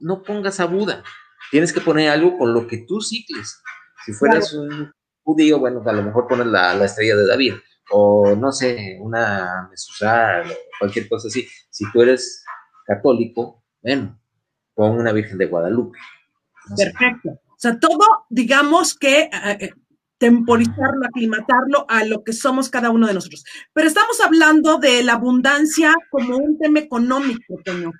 [0.00, 1.02] no pongas a Buda.
[1.50, 3.60] Tienes que poner algo con lo que tú cicles.
[4.06, 4.92] Si fueras un
[5.22, 7.54] judío, bueno, a lo mejor pones la, la estrella de David
[7.90, 10.42] o no sé, una mesuzá,
[10.78, 11.46] cualquier cosa así.
[11.70, 12.44] Si tú eres
[12.86, 14.18] católico, bueno,
[14.74, 15.98] pon una Virgen de Guadalupe.
[16.76, 17.30] Perfecto.
[17.30, 19.30] O sea, todo, digamos que eh,
[19.60, 19.70] eh,
[20.18, 23.44] temporizarlo, aclimatarlo a lo que somos cada uno de nosotros.
[23.72, 27.90] Pero estamos hablando de la abundancia como un tema económico, Toño.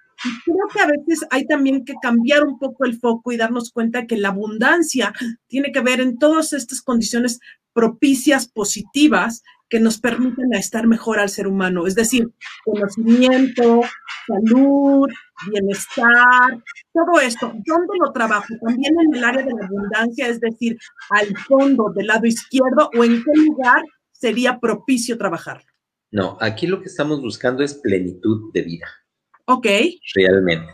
[0.44, 4.06] creo que a veces hay también que cambiar un poco el foco y darnos cuenta
[4.06, 5.12] que la abundancia
[5.48, 7.40] tiene que ver en todas estas condiciones
[7.72, 9.42] propicias, positivas,
[9.72, 11.86] que nos permiten estar mejor al ser humano.
[11.86, 12.30] Es decir,
[12.62, 13.80] conocimiento,
[14.26, 15.08] salud,
[15.50, 16.62] bienestar,
[16.92, 17.46] todo esto.
[17.64, 18.52] ¿Dónde lo trabajo?
[18.60, 20.76] También en el área de la abundancia, es decir,
[21.08, 25.62] al fondo, del lado izquierdo, o en qué lugar sería propicio trabajar.
[26.10, 28.88] No, aquí lo que estamos buscando es plenitud de vida.
[29.46, 29.68] Ok.
[30.14, 30.70] Realmente.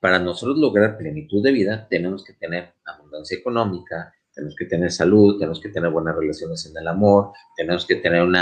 [0.00, 5.38] Para nosotros lograr plenitud de vida, tenemos que tener abundancia económica, tenemos que tener salud,
[5.38, 8.36] tenemos que tener buenas relaciones en el amor, tenemos que tener un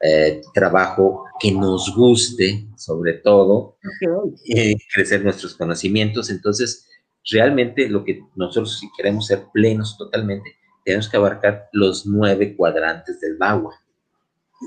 [0.00, 3.78] eh, trabajo que nos guste, sobre todo,
[4.94, 6.30] crecer nuestros conocimientos.
[6.30, 6.86] Entonces,
[7.30, 13.20] realmente lo que nosotros si queremos ser plenos totalmente, tenemos que abarcar los nueve cuadrantes
[13.20, 13.74] del Bagua.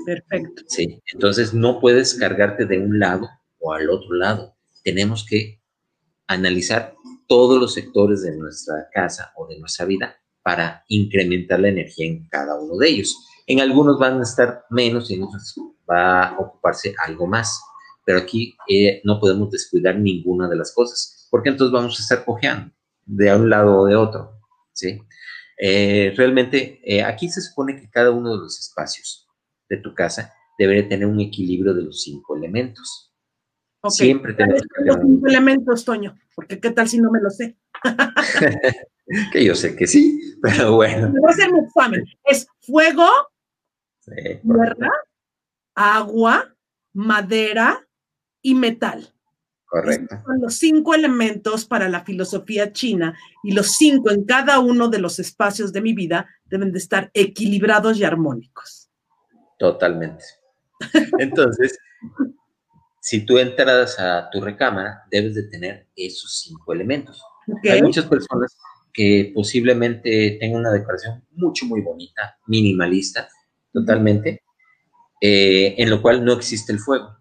[0.04, 0.62] Perfecto.
[0.66, 4.54] Sí, entonces no puedes cargarte de un lado o al otro lado.
[4.84, 5.60] Tenemos que
[6.26, 6.94] analizar
[7.26, 12.28] todos los sectores de nuestra casa o de nuestra vida para incrementar la energía en
[12.28, 13.16] cada uno de ellos.
[13.46, 15.54] En algunos van a estar menos y en otros
[15.88, 17.60] va a ocuparse algo más.
[18.04, 22.24] Pero aquí eh, no podemos descuidar ninguna de las cosas, porque entonces vamos a estar
[22.24, 22.72] cojeando
[23.04, 24.32] de un lado o de otro.
[24.72, 25.00] ¿sí?
[25.58, 29.28] Eh, realmente, eh, aquí se supone que cada uno de los espacios
[29.68, 33.12] de tu casa debe tener un equilibrio de los cinco elementos.
[33.88, 37.56] Siempre tenemos los cinco elementos, Toño, porque qué tal si no me lo sé.
[39.32, 41.08] que yo sé que sí, pero bueno.
[41.08, 42.04] Voy a hacer mi examen.
[42.24, 43.08] Es fuego,
[44.04, 44.90] tierra,
[45.74, 46.54] agua,
[46.92, 47.86] madera
[48.42, 49.12] y metal.
[49.66, 50.16] Correcto.
[50.26, 54.98] son los cinco elementos para la filosofía china y los cinco en cada uno de
[54.98, 58.90] los espacios de mi vida deben de estar equilibrados y armónicos.
[59.60, 60.24] Totalmente.
[61.18, 61.78] Entonces,
[63.00, 67.22] si tú entras a tu recámara, debes de tener esos cinco elementos.
[67.70, 68.56] Hay muchas personas
[69.00, 73.30] que posiblemente tengan una decoración mucho, muy bonita, minimalista,
[73.72, 74.42] totalmente,
[75.22, 77.16] eh, en lo cual no existe el fuego.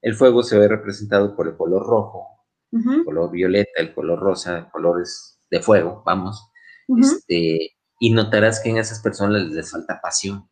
[0.00, 2.28] El fuego se ve representado por el color rojo,
[2.70, 6.52] el color violeta, el color rosa, colores de fuego, vamos.
[7.00, 10.48] este, y notarás que en esas personas les falta pasión,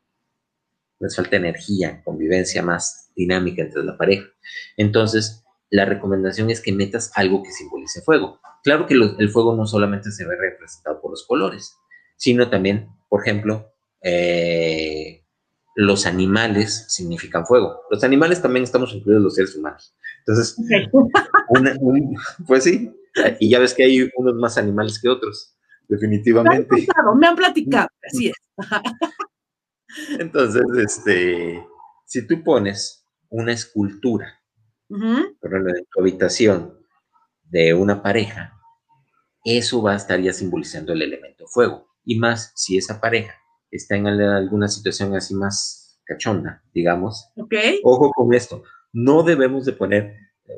[0.99, 4.27] les falta energía, convivencia más dinámica entre la pareja.
[4.77, 8.39] Entonces, la recomendación es que metas algo que simbolice fuego.
[8.63, 11.79] Claro que el fuego no solamente se ve representado por los colores,
[12.17, 15.25] sino también, por ejemplo, eh,
[15.75, 17.81] los animales significan fuego.
[17.91, 19.97] Los animales también estamos incluidos los seres humanos.
[20.19, 20.57] Entonces,
[22.47, 22.95] pues sí,
[23.41, 25.57] y ya ves que hay unos más animales que otros,
[25.89, 26.69] definitivamente.
[26.71, 28.37] Me han me han platicado así es.
[30.19, 31.67] Entonces, este,
[32.05, 34.42] si tú pones una escultura
[34.93, 36.79] en tu habitación
[37.45, 38.59] de una pareja,
[39.45, 41.89] eso va a estar ya simbolizando el elemento fuego.
[42.05, 43.35] Y más si esa pareja
[43.71, 47.31] está en alguna situación así más cachonda, digamos.
[47.83, 48.63] Ojo con esto,
[48.93, 50.17] no debemos de poner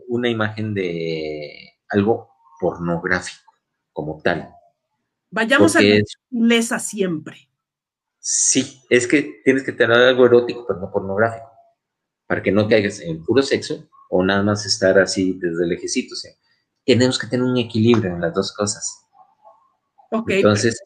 [0.08, 2.30] una imagen de algo
[2.60, 3.52] pornográfico
[3.92, 4.50] como tal.
[5.30, 7.48] Vayamos a la mesa siempre.
[8.18, 11.50] Sí, es que tienes que tener algo erótico, pero no pornográfico,
[12.26, 16.14] para que no caigas en puro sexo o nada más estar así desde el ejecito.
[16.86, 19.08] tenemos que tener un equilibrio en las dos cosas.
[20.28, 20.80] Entonces,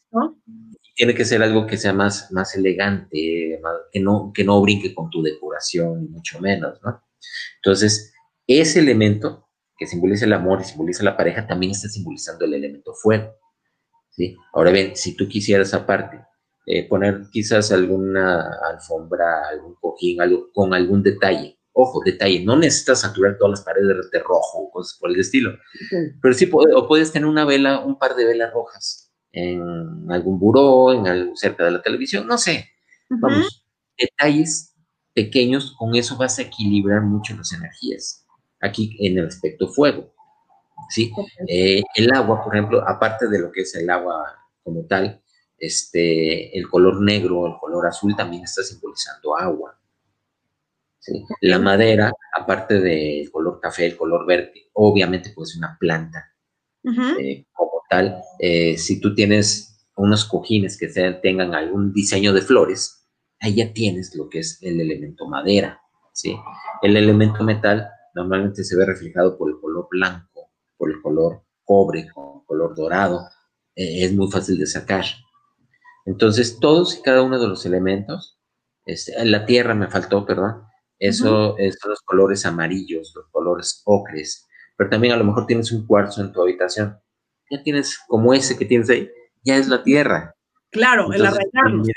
[0.95, 3.61] tiene que ser algo que sea más, más elegante,
[3.93, 7.03] que, no, que no brinque con tu decoración, mucho menos, ¿no?
[7.57, 8.15] Entonces,
[8.47, 12.95] ese elemento que simboliza el amor y simboliza la pareja, también está simbolizando el elemento
[12.95, 13.35] fuego.
[14.09, 14.37] ¿sí?
[14.55, 16.25] Ahora bien, si tú quisieras aparte
[16.65, 21.58] eh, poner quizás alguna alfombra, algún cojín, algo con algún detalle.
[21.81, 25.57] Ojo, detalle, no necesitas saturar todas las paredes de rojo o cosas por el estilo,
[26.21, 30.93] pero sí o puedes tener una vela, un par de velas rojas en algún buró,
[30.93, 32.69] en algo cerca de la televisión, no sé.
[33.09, 33.65] Vamos,
[33.97, 34.75] detalles
[35.15, 38.27] pequeños, con eso vas a equilibrar mucho las energías.
[38.61, 40.13] Aquí en el aspecto fuego,
[40.91, 41.13] ¿sí?
[41.47, 45.23] Eh, el agua, por ejemplo, aparte de lo que es el agua como tal,
[45.57, 49.79] este, el color negro, el color azul también está simbolizando agua.
[51.41, 56.33] La madera, aparte del color café, el color verde, obviamente pues una planta
[56.85, 58.23] eh, como tal.
[58.39, 60.89] Eh, si tú tienes unos cojines que
[61.23, 63.09] tengan algún diseño de flores,
[63.41, 65.81] ahí ya tienes lo que es el elemento madera.
[66.13, 66.37] ¿sí?
[66.83, 72.09] El elemento metal normalmente se ve reflejado por el color blanco, por el color cobre,
[72.15, 73.29] por el color dorado.
[73.75, 75.05] Eh, es muy fácil de sacar.
[76.07, 78.41] Entonces, todos y cada uno de los elementos,
[78.87, 80.63] este, la tierra me faltó, perdón,
[80.99, 84.47] eso son los colores amarillos, los colores ocres,
[84.77, 86.99] pero también a lo mejor tienes un cuarzo en tu habitación.
[87.51, 89.11] Ya tienes como ese que tienes ahí,
[89.43, 90.35] ya es la tierra.
[90.71, 91.89] Claro, el arraigarnos.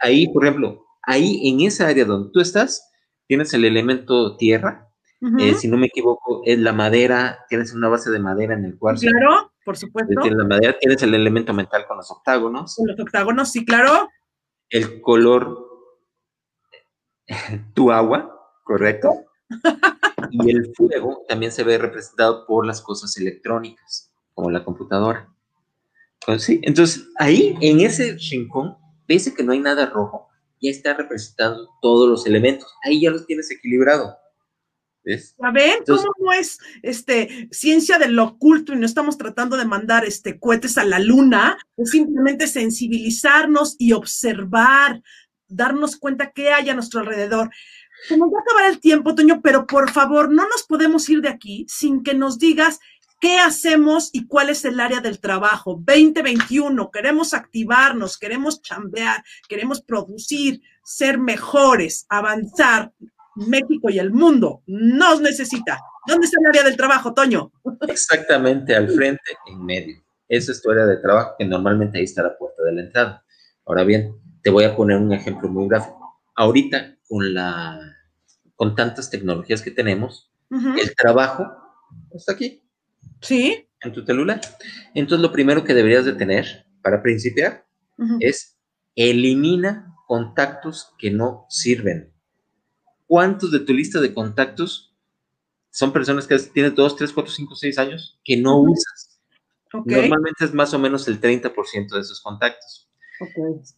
[0.00, 2.90] Ahí, por ejemplo, ahí en esa área donde tú estás,
[3.26, 4.88] tienes el elemento tierra.
[5.38, 8.76] Eh, si no me equivoco, es la madera, tienes una base de madera en el
[8.76, 9.06] cuarzo.
[9.06, 10.20] Claro, por supuesto.
[10.20, 12.74] Tienes la madera, tienes el elemento mental con los octágonos.
[12.74, 14.08] Con los octágonos, sí, claro.
[14.68, 15.64] El color,
[17.72, 18.31] tu agua,
[18.62, 19.26] correcto.
[20.30, 25.28] y el fuego también se ve representado por las cosas electrónicas, como la computadora.
[26.20, 30.28] Entonces, sí, entonces ahí, en ese rincón, pese que no hay nada rojo,
[30.60, 32.72] ya está representando todos los elementos.
[32.84, 34.16] Ahí ya los tienes equilibrado.
[35.04, 35.34] ¿Ves?
[35.42, 40.04] A ver, ¿cómo no es este, ciencia del oculto y no estamos tratando de mandar
[40.04, 41.58] este, cohetes a la luna?
[41.76, 45.02] Es simplemente sensibilizarnos y observar,
[45.48, 47.50] darnos cuenta qué hay a nuestro alrededor.
[48.08, 51.20] Se nos va a acabar el tiempo, Toño, pero por favor, no nos podemos ir
[51.20, 52.80] de aquí sin que nos digas
[53.22, 55.80] ¿Qué hacemos y cuál es el área del trabajo?
[55.80, 62.90] 2021, queremos activarnos, queremos chambear, queremos producir, ser mejores, avanzar.
[63.36, 65.78] México y el mundo nos necesita.
[66.08, 67.52] ¿Dónde está el área del trabajo, Toño?
[67.88, 70.02] Exactamente, al frente, en medio.
[70.28, 73.24] Esa es tu área de trabajo, que normalmente ahí está la puerta de la entrada.
[73.64, 76.20] Ahora bien, te voy a poner un ejemplo muy gráfico.
[76.34, 77.78] Ahorita, con, la,
[78.56, 81.46] con tantas tecnologías que tenemos, el trabajo
[82.12, 82.62] está aquí
[83.22, 83.68] Sí.
[83.80, 84.40] En tu celular.
[84.94, 87.66] Entonces, lo primero que deberías de tener para principiar
[88.20, 88.58] es
[88.96, 92.12] elimina contactos que no sirven.
[93.06, 94.94] ¿Cuántos de tu lista de contactos
[95.70, 99.20] son personas que tienen 2, 3, 4, 5, 6 años que no usas?
[99.72, 102.88] Normalmente es más o menos el 30% de esos contactos.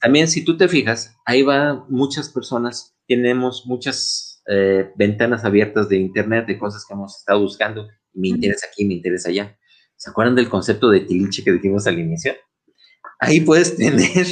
[0.00, 5.96] También si tú te fijas, ahí va muchas personas, tenemos muchas eh, ventanas abiertas de
[5.96, 9.58] internet, de cosas que hemos estado buscando me interesa aquí, me interesa allá.
[9.96, 12.34] ¿Se acuerdan del concepto de tiliche que dijimos al inicio?
[13.18, 14.26] Ahí puedes tener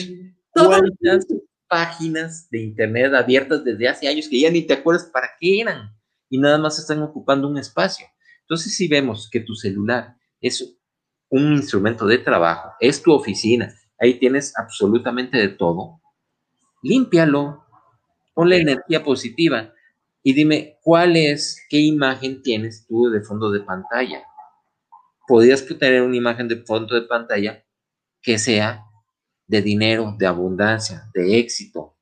[0.52, 1.26] cuántas
[1.68, 5.90] páginas de internet abiertas desde hace años que ya ni te acuerdas para qué eran
[6.28, 8.06] y nada más están ocupando un espacio.
[8.42, 10.78] Entonces, si vemos que tu celular es
[11.28, 16.02] un instrumento de trabajo, es tu oficina, ahí tienes absolutamente de todo,
[16.82, 17.64] límpialo,
[18.34, 19.72] ponle energía positiva
[20.22, 24.24] y dime cuál es, qué imagen tienes tú de fondo de pantalla.
[25.26, 27.64] Podrías tener una imagen de fondo de pantalla
[28.20, 28.84] que sea
[29.46, 31.96] de dinero, de abundancia, de éxito.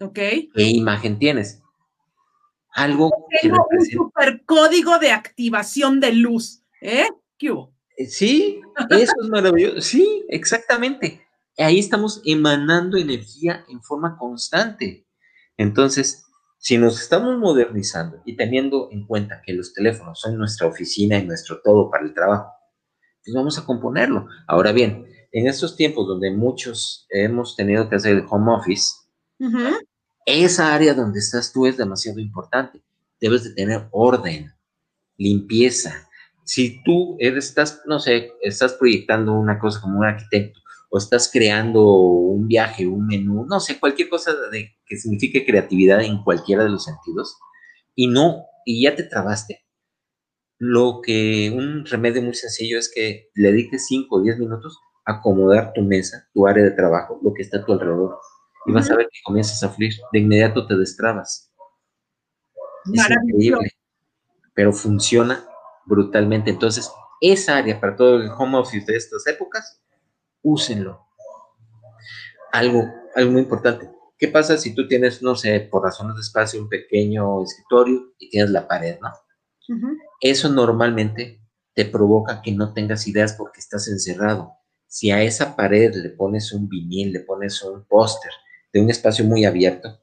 [0.00, 0.14] Ok.
[0.14, 1.62] ¿Qué imagen tienes?
[2.70, 3.10] Algo
[3.40, 6.62] Tengo un super código de activación de luz.
[6.80, 7.08] ¿Eh?
[7.38, 7.74] ¿Qué hubo?
[7.96, 8.60] Eh, sí,
[8.90, 9.80] eso es maravilloso.
[9.80, 11.26] Sí, exactamente.
[11.58, 15.06] Ahí estamos emanando energía en forma constante.
[15.56, 16.25] Entonces,
[16.66, 21.24] si nos estamos modernizando y teniendo en cuenta que los teléfonos son nuestra oficina y
[21.24, 22.50] nuestro todo para el trabajo,
[23.24, 24.26] pues vamos a componerlo.
[24.48, 28.96] Ahora bien, en estos tiempos donde muchos hemos tenido que hacer el home office,
[30.26, 32.82] esa área donde estás tú es demasiado importante.
[33.20, 34.52] Debes de tener orden,
[35.18, 36.08] limpieza.
[36.42, 40.58] Si tú eres, estás, no sé, estás proyectando una cosa como un arquitecto
[40.90, 46.02] o estás creando un viaje, un menú, no sé, cualquier cosa de, que signifique creatividad
[46.02, 47.36] en cualquiera de los sentidos,
[47.94, 49.66] y no, y ya te trabaste,
[50.58, 55.14] lo que un remedio muy sencillo es que le dediques 5 o 10 minutos a
[55.14, 58.18] acomodar tu mesa, tu área de trabajo, lo que está a tu alrededor.
[58.66, 59.92] Y vas a ver que comienzas a fluir.
[60.12, 61.52] De inmediato te destrabas.
[62.92, 63.70] Es increíble,
[64.54, 65.44] pero funciona
[65.84, 66.50] brutalmente.
[66.50, 69.80] Entonces, esa área para todo el home office de estas épocas
[70.46, 71.06] úsenlo.
[72.52, 72.84] Algo,
[73.14, 73.90] algo muy importante.
[74.16, 78.30] ¿Qué pasa si tú tienes, no sé, por razones de espacio, un pequeño escritorio y
[78.30, 79.10] tienes la pared, ¿no?
[80.20, 81.42] Eso normalmente
[81.74, 84.52] te provoca que no tengas ideas porque estás encerrado.
[84.86, 88.30] Si a esa pared le pones un vinil, le pones un póster
[88.72, 90.00] de un espacio muy abierto,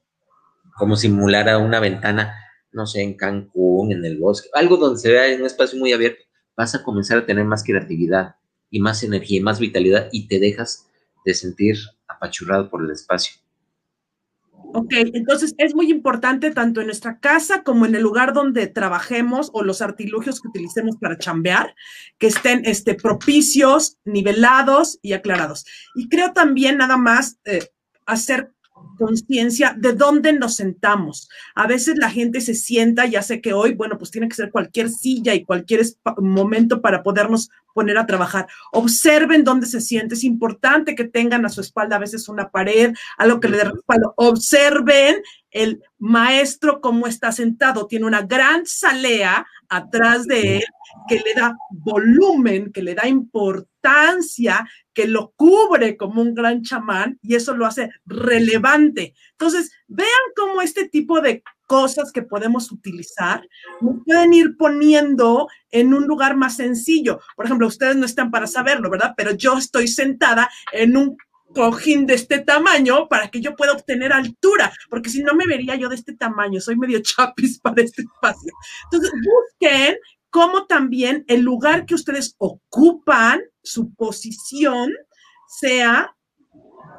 [0.77, 2.35] como simulara una ventana,
[2.71, 5.93] no sé, en Cancún, en el bosque, algo donde se vea en un espacio muy
[5.93, 6.23] abierto,
[6.55, 8.35] vas a comenzar a tener más creatividad,
[8.73, 10.89] y más energía y más vitalidad y te dejas
[11.23, 13.35] de sentir apachurrado por el espacio.
[14.75, 19.51] Ok, entonces es muy importante tanto en nuestra casa como en el lugar donde trabajemos
[19.53, 21.75] o los artilugios que utilicemos para chambear,
[22.17, 25.65] que estén este, propicios, nivelados y aclarados.
[25.93, 27.69] Y creo también nada más eh,
[28.07, 28.51] hacer
[28.97, 31.29] conciencia de dónde nos sentamos.
[31.55, 34.51] A veces la gente se sienta, ya sé que hoy, bueno, pues tiene que ser
[34.51, 35.85] cualquier silla y cualquier
[36.17, 38.47] momento para podernos poner a trabajar.
[38.71, 40.15] Observen dónde se siente.
[40.15, 43.63] Es importante que tengan a su espalda a veces una pared, algo que le dé
[43.65, 44.13] respaldo.
[44.15, 45.21] Observen
[45.51, 47.87] el maestro cómo está sentado.
[47.87, 49.45] Tiene una gran salea
[49.75, 50.63] atrás de él
[51.07, 57.17] que le da volumen, que le da importancia, que lo cubre como un gran chamán
[57.21, 59.13] y eso lo hace relevante.
[59.31, 63.47] Entonces, vean cómo este tipo de cosas que podemos utilizar
[63.81, 67.19] nos pueden ir poniendo en un lugar más sencillo.
[67.35, 69.13] Por ejemplo, ustedes no están para saberlo, ¿verdad?
[69.17, 71.17] Pero yo estoy sentada en un
[71.53, 75.75] cojín de este tamaño para que yo pueda obtener altura, porque si no me vería
[75.75, 78.53] yo de este tamaño, soy medio chapis para este espacio.
[78.85, 79.97] Entonces, busquen
[80.29, 84.91] cómo también el lugar que ustedes ocupan, su posición,
[85.47, 86.15] sea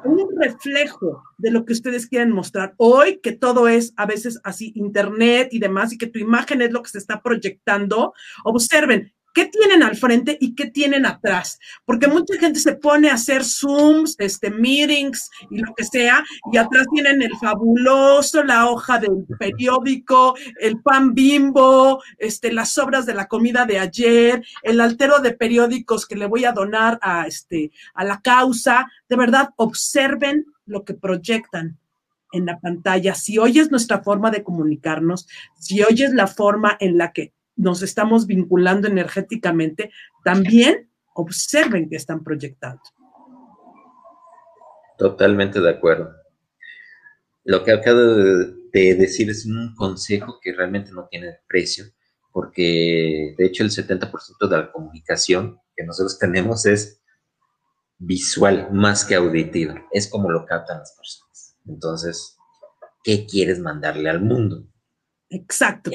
[0.05, 2.73] un reflejo de lo que ustedes quieren mostrar.
[2.77, 6.71] Hoy, que todo es a veces así, internet y demás, y que tu imagen es
[6.71, 12.07] lo que se está proyectando, observen, qué tienen al frente y qué tienen atrás, porque
[12.07, 16.87] mucha gente se pone a hacer Zooms, este, meetings y lo que sea, y atrás
[16.93, 23.27] tienen el fabuloso, la hoja del periódico, el pan bimbo, este, las sobras de la
[23.27, 28.05] comida de ayer, el altero de periódicos que le voy a donar a, este, a
[28.05, 28.87] la causa.
[29.09, 31.77] De verdad, observen lo que proyectan
[32.31, 33.15] en la pantalla.
[33.15, 35.27] Si oyes nuestra forma de comunicarnos,
[35.59, 39.91] si oyes la forma en la que nos estamos vinculando energéticamente,
[40.23, 42.81] también observen que están proyectando.
[44.97, 46.11] Totalmente de acuerdo.
[47.43, 51.85] Lo que acabo de decir es un consejo que realmente no tiene precio,
[52.31, 57.01] porque de hecho el 70% de la comunicación que nosotros tenemos es
[57.97, 59.85] visual más que auditiva.
[59.91, 61.57] Es como lo captan las personas.
[61.65, 62.37] Entonces,
[63.03, 64.67] ¿qué quieres mandarle al mundo?
[65.29, 65.91] Exacto.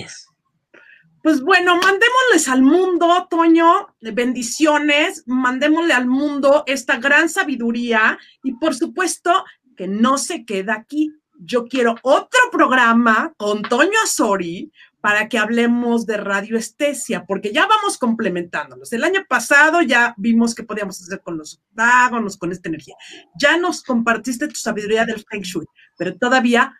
[1.22, 8.74] Pues bueno, mandémosles al mundo, Toño, bendiciones, mandémosle al mundo esta gran sabiduría y por
[8.74, 9.44] supuesto
[9.76, 11.12] que no se queda aquí.
[11.38, 17.98] Yo quiero otro programa con Toño Azori para que hablemos de radioestesia, porque ya vamos
[17.98, 18.92] complementándonos.
[18.92, 22.94] El año pasado ya vimos que podíamos hacer con los octágonos, con esta energía.
[23.38, 25.66] Ya nos compartiste tu sabiduría del Feng Shui,
[25.96, 26.74] pero todavía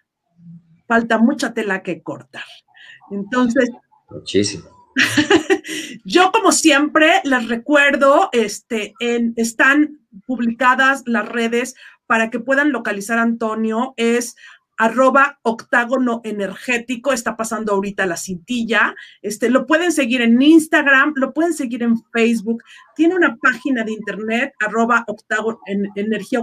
[0.86, 2.44] falta mucha tela que cortar.
[3.10, 3.70] Entonces,
[4.10, 4.64] Muchísimo.
[6.04, 11.74] Yo, como siempre, les recuerdo, este, en, están publicadas las redes
[12.06, 13.94] para que puedan localizar a Antonio.
[13.96, 14.34] Es
[14.80, 21.34] arroba octágono energético, está pasando ahorita la cintilla, este, lo pueden seguir en Instagram, lo
[21.34, 22.62] pueden seguir en Facebook,
[22.96, 26.40] tiene una página de internet, arroba octágono, energía,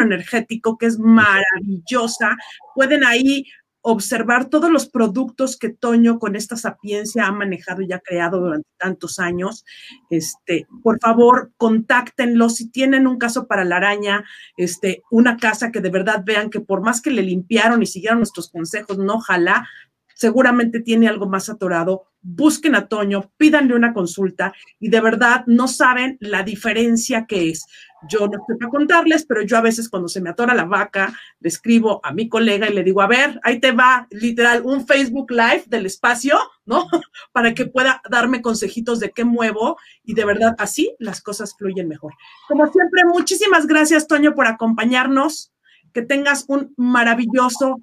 [0.00, 2.36] energético, que es maravillosa,
[2.76, 3.44] pueden ahí
[3.86, 8.66] observar todos los productos que Toño con esta sapiencia ha manejado y ha creado durante
[8.78, 9.66] tantos años.
[10.08, 14.24] Este, por favor, contáctenlo si tienen un caso para la araña,
[14.56, 18.20] este, una casa que de verdad vean que por más que le limpiaron y siguieron
[18.20, 19.68] nuestros consejos, no ojalá,
[20.14, 22.04] seguramente tiene algo más atorado.
[22.22, 27.66] Busquen a Toño, pídanle una consulta y de verdad no saben la diferencia que es.
[28.08, 31.14] Yo no estoy para contarles, pero yo a veces cuando se me atora la vaca,
[31.40, 34.86] le escribo a mi colega y le digo, a ver, ahí te va, literal, un
[34.86, 36.86] Facebook Live del espacio, ¿no?
[37.32, 41.88] Para que pueda darme consejitos de qué muevo y de verdad así las cosas fluyen
[41.88, 42.14] mejor.
[42.48, 45.50] Como siempre, muchísimas gracias, Toño, por acompañarnos.
[45.92, 47.78] Que tengas un maravilloso,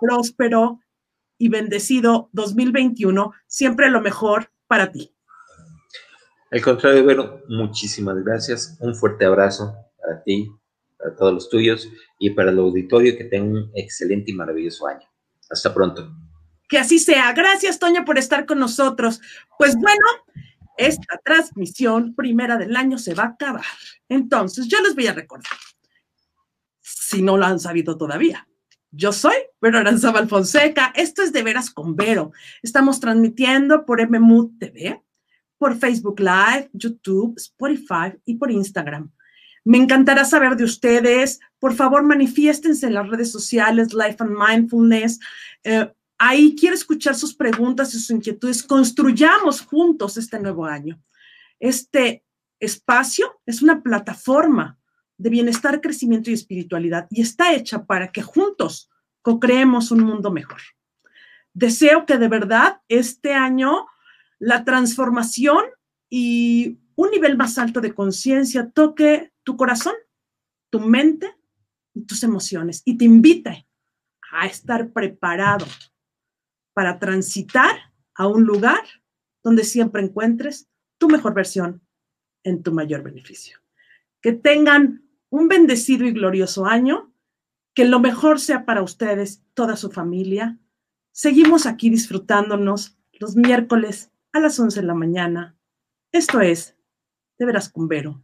[0.00, 0.78] próspero
[1.38, 3.32] y bendecido 2021.
[3.46, 5.14] Siempre lo mejor para ti.
[6.50, 8.76] Al contrario, bueno, muchísimas gracias.
[8.80, 10.50] Un fuerte abrazo para ti,
[10.98, 15.06] para todos los tuyos y para el auditorio que tenga un excelente y maravilloso año.
[15.50, 16.10] Hasta pronto.
[16.68, 17.32] Que así sea.
[17.32, 19.20] Gracias, Toño, por estar con nosotros.
[19.58, 20.04] Pues bueno,
[20.76, 23.64] esta transmisión primera del año se va a acabar.
[24.08, 25.52] Entonces, yo les voy a recordar,
[26.80, 28.47] si no lo han sabido todavía.
[28.90, 30.92] Yo soy Vero Aranzabal Fonseca.
[30.96, 32.32] Esto es De Veras con Vero.
[32.62, 35.02] Estamos transmitiendo por MMU TV
[35.58, 39.10] por Facebook Live, YouTube, Spotify y por Instagram.
[39.64, 41.40] Me encantará saber de ustedes.
[41.58, 45.18] Por favor, manifiéstense en las redes sociales, Life and Mindfulness.
[45.64, 48.62] Eh, ahí quiero escuchar sus preguntas y sus inquietudes.
[48.62, 50.98] Construyamos juntos este nuevo año.
[51.58, 52.24] Este
[52.60, 54.77] espacio es una plataforma
[55.18, 58.88] de bienestar, crecimiento y espiritualidad y está hecha para que juntos
[59.22, 60.60] co-creemos un mundo mejor.
[61.52, 63.86] Deseo que de verdad este año
[64.38, 65.64] la transformación
[66.08, 69.94] y un nivel más alto de conciencia toque tu corazón,
[70.70, 71.36] tu mente
[71.94, 73.66] y tus emociones y te invite
[74.30, 75.66] a estar preparado
[76.74, 78.82] para transitar a un lugar
[79.42, 81.82] donde siempre encuentres tu mejor versión
[82.44, 83.58] en tu mayor beneficio.
[84.20, 87.12] Que tengan un bendecido y glorioso año,
[87.74, 90.58] que lo mejor sea para ustedes, toda su familia.
[91.12, 95.56] Seguimos aquí disfrutándonos los miércoles a las 11 de la mañana.
[96.12, 96.76] Esto es
[97.38, 98.22] De Veras con Vero.